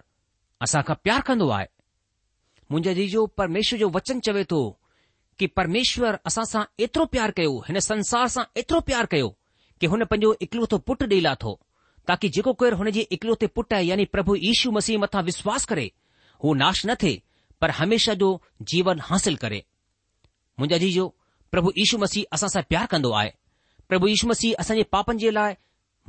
असां 0.64 0.82
खां 0.86 0.94
प्यारु 1.04 1.22
कंदो 1.26 1.48
आहे 1.56 1.66
मुंहिंजा 2.70 2.92
जीजो 2.98 3.24
परमेश्वर 3.40 3.78
जो 3.78 3.88
वचन 3.94 4.20
चवे 4.26 4.42
थो 4.50 4.60
कि 5.38 5.46
परमेश्वर 5.58 6.16
असां 6.30 6.44
सां 6.52 6.62
एतिरो 6.86 7.04
प्यारु 7.14 7.32
कयो 7.36 7.54
हिन 7.68 7.78
संसार 7.90 8.26
सां 8.36 8.44
एतिरो 8.62 8.80
प्यारु 8.90 9.06
कयो 9.12 9.30
कि 9.80 9.86
हुन 9.90 10.04
पंहिंजो 10.10 10.32
इकलोथ 10.46 10.74
पुटु 10.86 11.04
ॾेई 11.12 11.20
लाथो 11.26 11.50
ताकी 12.08 12.28
जेको 12.36 12.52
केरु 12.60 12.76
हुन 12.80 12.90
जे 12.96 13.00
इक्लोथ 13.16 13.44
पुटु 13.54 13.74
आहे 13.76 13.84
यानी 13.84 14.04
प्रभु 14.14 14.34
यीशू 14.42 14.70
मसीह 14.76 14.98
मथां 14.98 15.22
विश्वास 15.30 15.64
करे 15.72 15.86
हू 16.44 16.54
नाश 16.64 16.84
न 16.86 16.94
थिए 17.02 17.20
पर 17.60 17.70
हमेशा 17.80 18.14
जो 18.22 18.30
जीवन 18.72 19.00
हासिल 19.08 19.36
करे 19.44 19.62
मुंहिंजा 20.60 20.78
जीजो 20.84 21.06
प्रभु 21.52 21.72
यीशू 21.78 21.98
मसीह 22.06 22.34
असां 22.38 22.48
सां 22.56 22.62
प्यारु 22.70 22.86
कंदो 22.94 23.12
आहे 23.20 23.30
प्रभु 23.88 24.08
यीशू 24.12 24.28
मसीह 24.32 24.64
असांजे 24.64 24.82
पापनि 24.96 25.18
जे 25.24 25.30
लाइ 25.38 25.54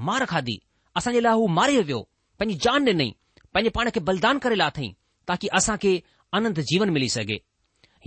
मार 0.09 0.25
खाधी 0.33 0.57
असांजे 1.01 1.21
लाइ 1.27 1.37
हू 1.41 1.47
मारे 1.61 1.79
वियो 1.89 2.01
पंहिंजी 2.39 2.59
जान 2.67 2.87
ॾिनई 2.91 3.09
पंहिंजे 3.53 3.69
पाण 3.77 3.89
खे 3.95 3.99
बलिदान 4.11 4.39
करे 4.45 4.55
लाथईं 4.63 4.91
ताकी 5.27 5.47
असांखे 5.61 5.93
आनंद 6.39 6.59
जीवन 6.71 6.89
मिली 6.97 7.09
सघे 7.17 7.37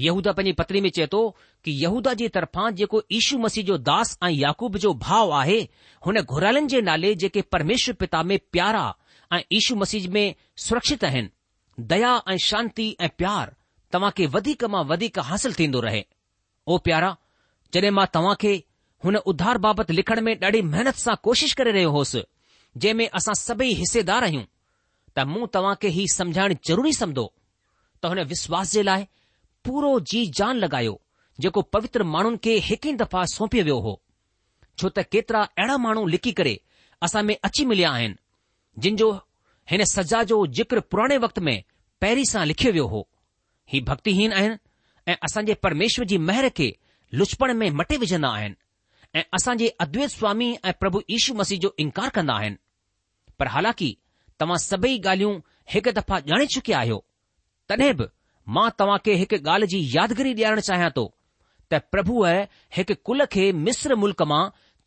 यहूदा 0.01 0.33
पंहिंजी 0.33 0.53
पत्री 0.61 0.81
में 0.81 0.89
चए 0.91 1.07
थो 1.13 1.21
कि 1.65 1.71
यहूदा 1.83 2.13
जी 2.21 2.29
तर्फ़ां 2.37 2.75
जेको 2.75 3.03
यीशू 3.13 3.39
मसीह 3.39 3.65
जो 3.65 3.77
दास 3.89 4.17
ऐं 4.25 4.31
याकूब 4.31 4.77
जो 4.85 4.93
भाव 5.07 5.33
आहे 5.41 5.61
हुन 6.07 6.21
घुरालनि 6.23 6.67
जे 6.75 6.81
नाले 6.83 7.15
जेके 7.23 7.41
परमेश्वर 7.53 7.95
पिता 8.03 8.23
में 8.31 8.39
प्यारा 8.53 8.87
ऐं 9.33 9.41
यीशू 9.53 9.75
मसीह 9.77 10.09
में 10.13 10.35
सुरक्षित 10.67 11.05
आहिनि 11.05 11.29
दया 11.93 12.15
ऐं 12.31 12.37
शांती 12.49 12.97
ऐं 13.01 13.09
प्यार 13.19 13.55
तव्हां 13.93 14.11
खे 14.17 14.27
वधीक 14.37 14.65
मां 14.75 14.85
वधीक 14.89 15.19
हासिल 15.31 15.55
थींदो 15.59 15.81
रहे 15.87 16.05
ओ 16.69 16.79
प्यारा 16.89 17.17
जॾहिं 17.75 17.91
मां 18.01 18.07
तव्हां 18.15 18.35
खे 18.41 18.55
हुन 19.05 19.17
उधार 19.35 19.59
बाबति 19.59 19.93
लिखण 19.93 20.21
में 20.27 20.35
ॾाढी 20.39 20.63
महिनत 20.73 20.95
सां 21.05 21.15
कोशिश 21.23 21.53
करे 21.61 21.73
रहियो 21.73 21.91
होसि 21.91 22.23
जंहिं 22.77 22.95
में 22.95 23.09
असां 23.23 23.35
सभई 23.45 23.73
हिसेदार 23.81 24.25
आहियूं 24.25 24.43
त 25.17 25.27
मूं 25.33 25.47
तव्हां 25.55 25.75
खे 25.83 25.89
ई 26.03 26.07
सम्झाइण 26.15 26.57
ज़रूरी 26.69 26.93
सम्झो 27.03 27.33
त 28.03 28.13
हुन 28.13 28.23
विश्वास 28.35 28.73
जे 28.73 28.83
लाइ 28.83 29.07
पूरो 29.69 29.91
जी 30.13 30.21
जान 30.39 30.59
लॻायो 30.65 30.95
जेको 31.45 31.63
पवित्र 31.75 32.05
माण्हुनि 32.15 32.39
खे 32.47 32.55
हिकु 32.69 32.89
ई 32.89 32.95
दफ़ा 33.03 33.25
सौंपियो 33.35 33.65
वियो 33.69 33.79
हो 33.87 33.93
छो 34.79 34.89
त 34.89 35.03
केतिरा 35.15 35.43
अहिड़ा 35.59 35.77
माण्हू 35.85 36.05
लिकी 36.15 36.33
करे 36.41 36.55
असां 37.09 37.23
में 37.29 37.35
अची 37.49 37.65
मिलिया 37.73 37.91
आहिनि 37.99 38.83
जिन 38.87 38.97
जो 39.03 39.11
हिन 39.73 39.85
सजा 39.95 40.23
जो 40.33 40.39
जिक्र 40.61 40.81
पुराणे 40.95 41.19
वक़्त 41.27 41.39
में 41.49 41.55
पहिरीं 42.05 42.25
सां 42.33 42.45
लिखियो 42.51 42.73
वियो 42.79 42.87
हो 42.95 43.03
ही 43.75 43.81
भक्तिहीन 43.91 44.33
आहिनि 44.41 44.57
ऐं 45.13 45.17
असांजे 45.29 45.55
परमेश्वर 45.67 46.07
जी 46.15 46.19
महर 46.31 46.49
खे 46.59 46.69
लुचपण 47.21 47.55
में 47.63 47.69
मटे 47.83 47.97
विझंदा 48.05 48.29
आहिनि 48.39 49.19
ऐं 49.21 49.25
असां 49.39 49.57
जे 49.63 49.69
अदवैत 49.87 50.11
स्वामी 50.17 50.53
ऐं 50.65 50.73
प्रभु 50.81 51.03
यीशू 51.11 51.35
मसीह 51.43 51.59
जो 51.67 51.75
इनकार 51.87 52.09
कंदा 52.19 52.35
आहिनि 52.43 53.37
पर 53.39 53.49
हालांकि 53.57 53.95
तव्हां 54.41 54.59
सभई 54.69 54.97
ॻाल्हियूं 55.05 55.39
हिकु 55.77 55.95
दफ़ा 56.01 56.19
ॼाणे 56.33 56.47
चुकिया 56.57 56.79
आहियो 56.85 57.03
तॾहिं 57.69 57.93
बि 58.03 58.07
मां 58.49 58.69
तव्हां 58.79 58.99
खे 59.05 59.15
हिकु 59.21 59.37
ॻाल्हि 59.49 59.67
जी 59.73 59.79
यादगिरी 59.97 60.33
ॾियारणु 60.35 60.63
चाहियां 60.69 60.91
थो 60.97 61.05
त 61.73 61.81
प्रभुअ 61.95 62.31
हिकु 62.77 62.95
कुल 63.09 63.25
खे 63.35 63.45
मिस्र 63.67 63.95
मुल्क़ 64.05 64.23
मां 64.33 64.41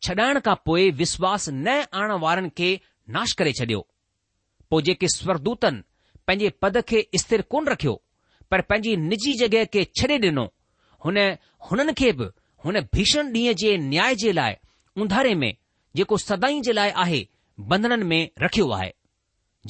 छॾाइण 0.08 0.40
खां 0.48 0.54
पोइ 0.66 0.90
विश्वास 1.02 1.48
न 1.48 1.76
आणण 2.00 2.12
वारनि 2.24 2.50
खे 2.58 2.68
नाश 3.16 3.32
करे 3.40 3.52
छडि॒यो 3.60 3.84
पोइ 4.70 4.82
जेके 4.88 5.08
स्वरदूतनि 5.16 5.80
पंहिंजे 6.26 6.50
पद 6.62 6.76
खे 6.90 7.02
स्थिर 7.22 7.42
कोन 7.54 7.68
रखियो 7.72 7.94
पर 8.50 8.60
पंहिंजी 8.72 8.96
निजी 9.08 9.34
जॻहि 9.42 9.64
खे 9.76 9.84
छॾे 10.00 10.18
ॾिनो 10.28 10.46
हुन 11.04 11.18
हुननि 11.70 11.92
खे 12.02 12.12
बि 12.20 12.28
हुन 12.64 12.80
भीषण 12.94 13.32
ॾींहं 13.36 13.54
जे 13.64 13.76
न्याय 13.90 14.14
जे 14.24 14.32
लाइ 14.40 14.54
उंधारे 15.04 15.34
में 15.44 15.52
जेको 15.96 16.16
सदाई 16.28 16.60
जे 16.68 16.72
लाइ 16.80 16.90
आहे 17.06 17.26
बंधननि 17.72 18.04
में 18.12 18.22
रखियो 18.44 18.68
आहे 18.78 18.92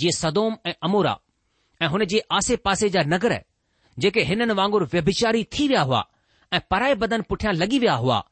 जीअं 0.00 0.16
सदोम 0.20 0.56
ऐं 0.70 0.72
अमोरा 0.90 1.16
ऐं 1.82 1.86
हुन 1.96 2.04
जे 2.14 2.22
आसे 2.40 2.56
पासे 2.68 2.88
जा 2.98 3.02
नगर 3.12 3.36
जेके 4.02 4.22
हिननि 4.28 4.54
वांगुरु 4.58 4.86
व्यभिचारी 4.92 5.42
थी 5.58 5.66
विया 5.68 5.82
हुआ 5.88 6.04
ऐं 6.56 6.60
पराए 6.70 6.94
बदन 7.02 7.22
पुठियां 7.28 7.54
लॻी 7.54 7.78
विया 7.84 7.94
हुआ 8.04 8.22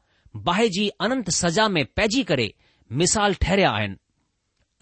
जी 0.75 0.89
अनंत 1.07 1.31
सज़ा 1.31 1.69
में 1.75 1.85
पइजी 1.97 2.23
करे 2.31 2.53
मिसाल 3.01 3.35
ठहिरिया 3.45 3.71
आहिनि 3.79 3.97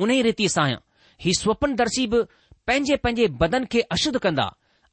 उन 0.04 0.10
ई 0.10 0.20
रीति 0.26 0.48
सां 0.48 0.68
ही 1.24 1.34
स्वपन 1.38 1.74
दर्शी 1.80 2.06
बि 2.12 2.22
पंहिंजे 2.66 2.96
पंहिंजे 3.04 3.26
बदन 3.42 3.64
खे 3.72 3.80
अशुद्ध 3.96 4.18
कंदा 4.26 4.46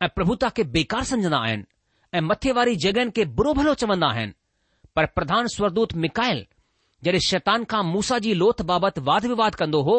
ऐं 0.04 0.08
प्रभुता 0.16 0.50
खे 0.58 0.64
बेकार 0.76 1.04
सम्झंदा 1.12 1.38
आहिनि 1.48 1.64
ऐं 2.18 2.22
मथे 2.32 2.52
वारी 2.58 2.76
जॻहियुनि 2.86 3.12
खे 3.16 3.26
बुरो 3.40 3.54
भलो 3.60 3.74
चवंदा 3.84 4.08
आहिनि 4.16 4.34
पर 4.96 5.06
प्रधान 5.18 5.48
स्वरदूत 5.56 5.94
मिकायल 6.06 6.46
जॾहिं 7.04 7.20
शैतान 7.30 7.64
खां 7.74 7.84
मूसा 7.94 8.20
जी 8.26 8.34
लोथ 8.44 8.62
बाबति 8.74 9.02
वाद 9.10 9.26
विवाद 9.34 9.56
कंदो 9.64 9.82
हो 9.90 9.98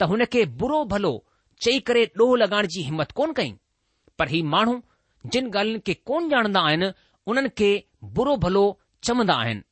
त 0.00 0.08
हुन 0.12 0.24
खे 0.32 0.44
बुरो 0.62 0.84
भलो 0.94 1.14
चई 1.66 1.78
करे 1.90 2.04
ॾोह 2.20 2.36
लॻाइण 2.42 2.66
जी 2.76 2.82
हिमत 2.90 3.10
कोन्ह 3.20 3.32
कई 3.42 3.54
पर 4.18 4.28
ही 4.34 4.42
माण्हू 4.56 4.82
जिन 5.30 5.50
ॻाल्हियुनि 5.56 5.80
खे 5.86 5.94
कोन 6.06 6.28
ॼाणंदा 6.32 6.60
आहिनि 6.66 6.86
उन्हनि 7.30 7.48
खे 7.58 7.68
बुरो 8.16 8.34
भलो 8.44 8.62
चवंदा 9.06 9.34
आहिनि 9.42 9.62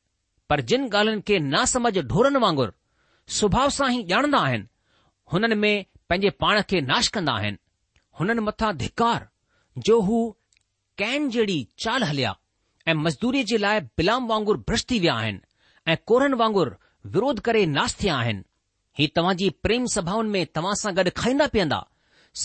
पर 0.49 0.61
जिन 0.71 0.87
ॻाल्हियुनि 0.89 1.21
खे 1.27 1.39
नासमझ 1.53 1.97
ढोरनि 2.11 2.39
वांगुरु 2.45 2.71
सुभाउ 3.37 3.69
सां 3.77 3.89
ई 3.93 4.03
ॼाणंदा 4.11 4.39
आहिनि 4.47 4.65
हुननि 5.33 5.55
में 5.63 5.73
पंहिंजे 6.09 6.29
पाण 6.43 6.61
खे 6.69 6.81
नाश 6.91 7.07
कंदा 7.15 7.33
आहिनि 7.41 7.57
हुननि 8.19 8.41
मथां 8.47 8.71
धिकार 8.83 9.27
जो 9.87 9.99
हू 10.07 10.19
कैन 11.01 11.29
जहिड़ी 11.35 11.57
चाल 11.83 12.03
हलिया 12.11 12.35
ऐं 12.87 12.93
मज़दूरीअ 13.05 13.43
जे 13.51 13.57
लाइ 13.65 13.79
बिलाम 13.99 14.27
वांगुरु 14.27 14.59
भ्रष्ट 14.71 14.89
थी 14.91 14.99
विया 15.03 15.13
आहिनि 15.23 15.41
ऐं 15.91 15.97
कोहरनि 16.11 16.37
वांगुरु 16.43 17.09
विरोध 17.13 17.39
करे 17.49 17.65
नाश 17.77 17.95
थिया 18.01 18.15
आहिनि 18.23 18.43
ही 18.99 19.07
तव्हांजी 19.19 19.49
प्रेम 19.67 19.85
सभाउनि 19.95 20.29
में 20.37 20.45
तव्हां 20.55 20.73
सां 20.83 20.95
गॾु 21.01 21.09
खाईंदा 21.21 21.47
पीअंदा 21.55 21.79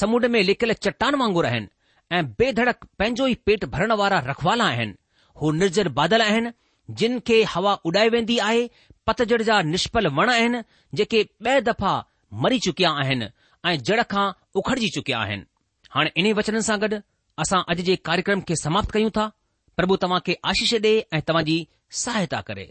समुंड 0.00 0.26
में 0.34 0.42
लिकियल 0.50 0.72
चट्टान 0.86 1.14
वांगुरु 1.22 1.48
आहिनि 1.48 1.68
ऐं 2.12 2.24
बेधड़क 2.38 2.84
पंहिंजो 2.98 3.26
ई 3.26 3.34
पेट 3.46 3.64
भरण 3.70 3.92
वारा 4.00 4.18
रखवाला 4.26 4.64
आहिनि 4.74 4.94
हू 5.40 5.50
निर्जर 5.52 5.88
बादल 5.98 6.22
आहिनि 6.22 6.50
जिन 7.00 7.18
खे 7.26 7.42
हवा 7.54 7.72
उॾाए 7.86 8.08
वेंदी 8.14 8.38
आहे 8.48 8.68
पतझड़ 9.06 9.40
जा 9.42 9.60
निष्पल 9.70 10.06
वण 10.18 10.30
आहिनि 10.30 10.62
जेके 11.00 11.24
ॿ 11.46 11.60
दफ़ा 11.70 11.94
मरी 12.44 12.58
चुकिया 12.66 12.90
आहिनि 13.04 13.28
ऐं 13.70 13.76
जड़ 13.90 14.02
खां 14.12 14.26
उखड़जी 14.62 14.88
चुकिया 14.96 15.18
आहिनि 15.26 15.44
हाणे 15.96 16.12
इन 16.22 16.32
वचन 16.40 16.60
सां 16.70 16.78
गॾु 16.86 17.00
असां 17.44 17.62
अॼु 17.74 17.82
जे 17.90 17.96
कार्यक्रम 18.10 18.40
खे 18.50 18.56
समाप्त 18.64 18.90
कयूं 18.98 19.10
था 19.18 19.28
प्रभु 19.80 19.96
तव्हां 20.06 20.20
खे 20.30 20.38
आशीष 20.52 20.74
ॾे 20.74 20.80
ऐं 21.18 21.22
तव्हांजी 21.28 21.58
सहायता 22.04 22.40
करे 22.50 22.70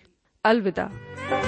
अलविदा 0.45 1.40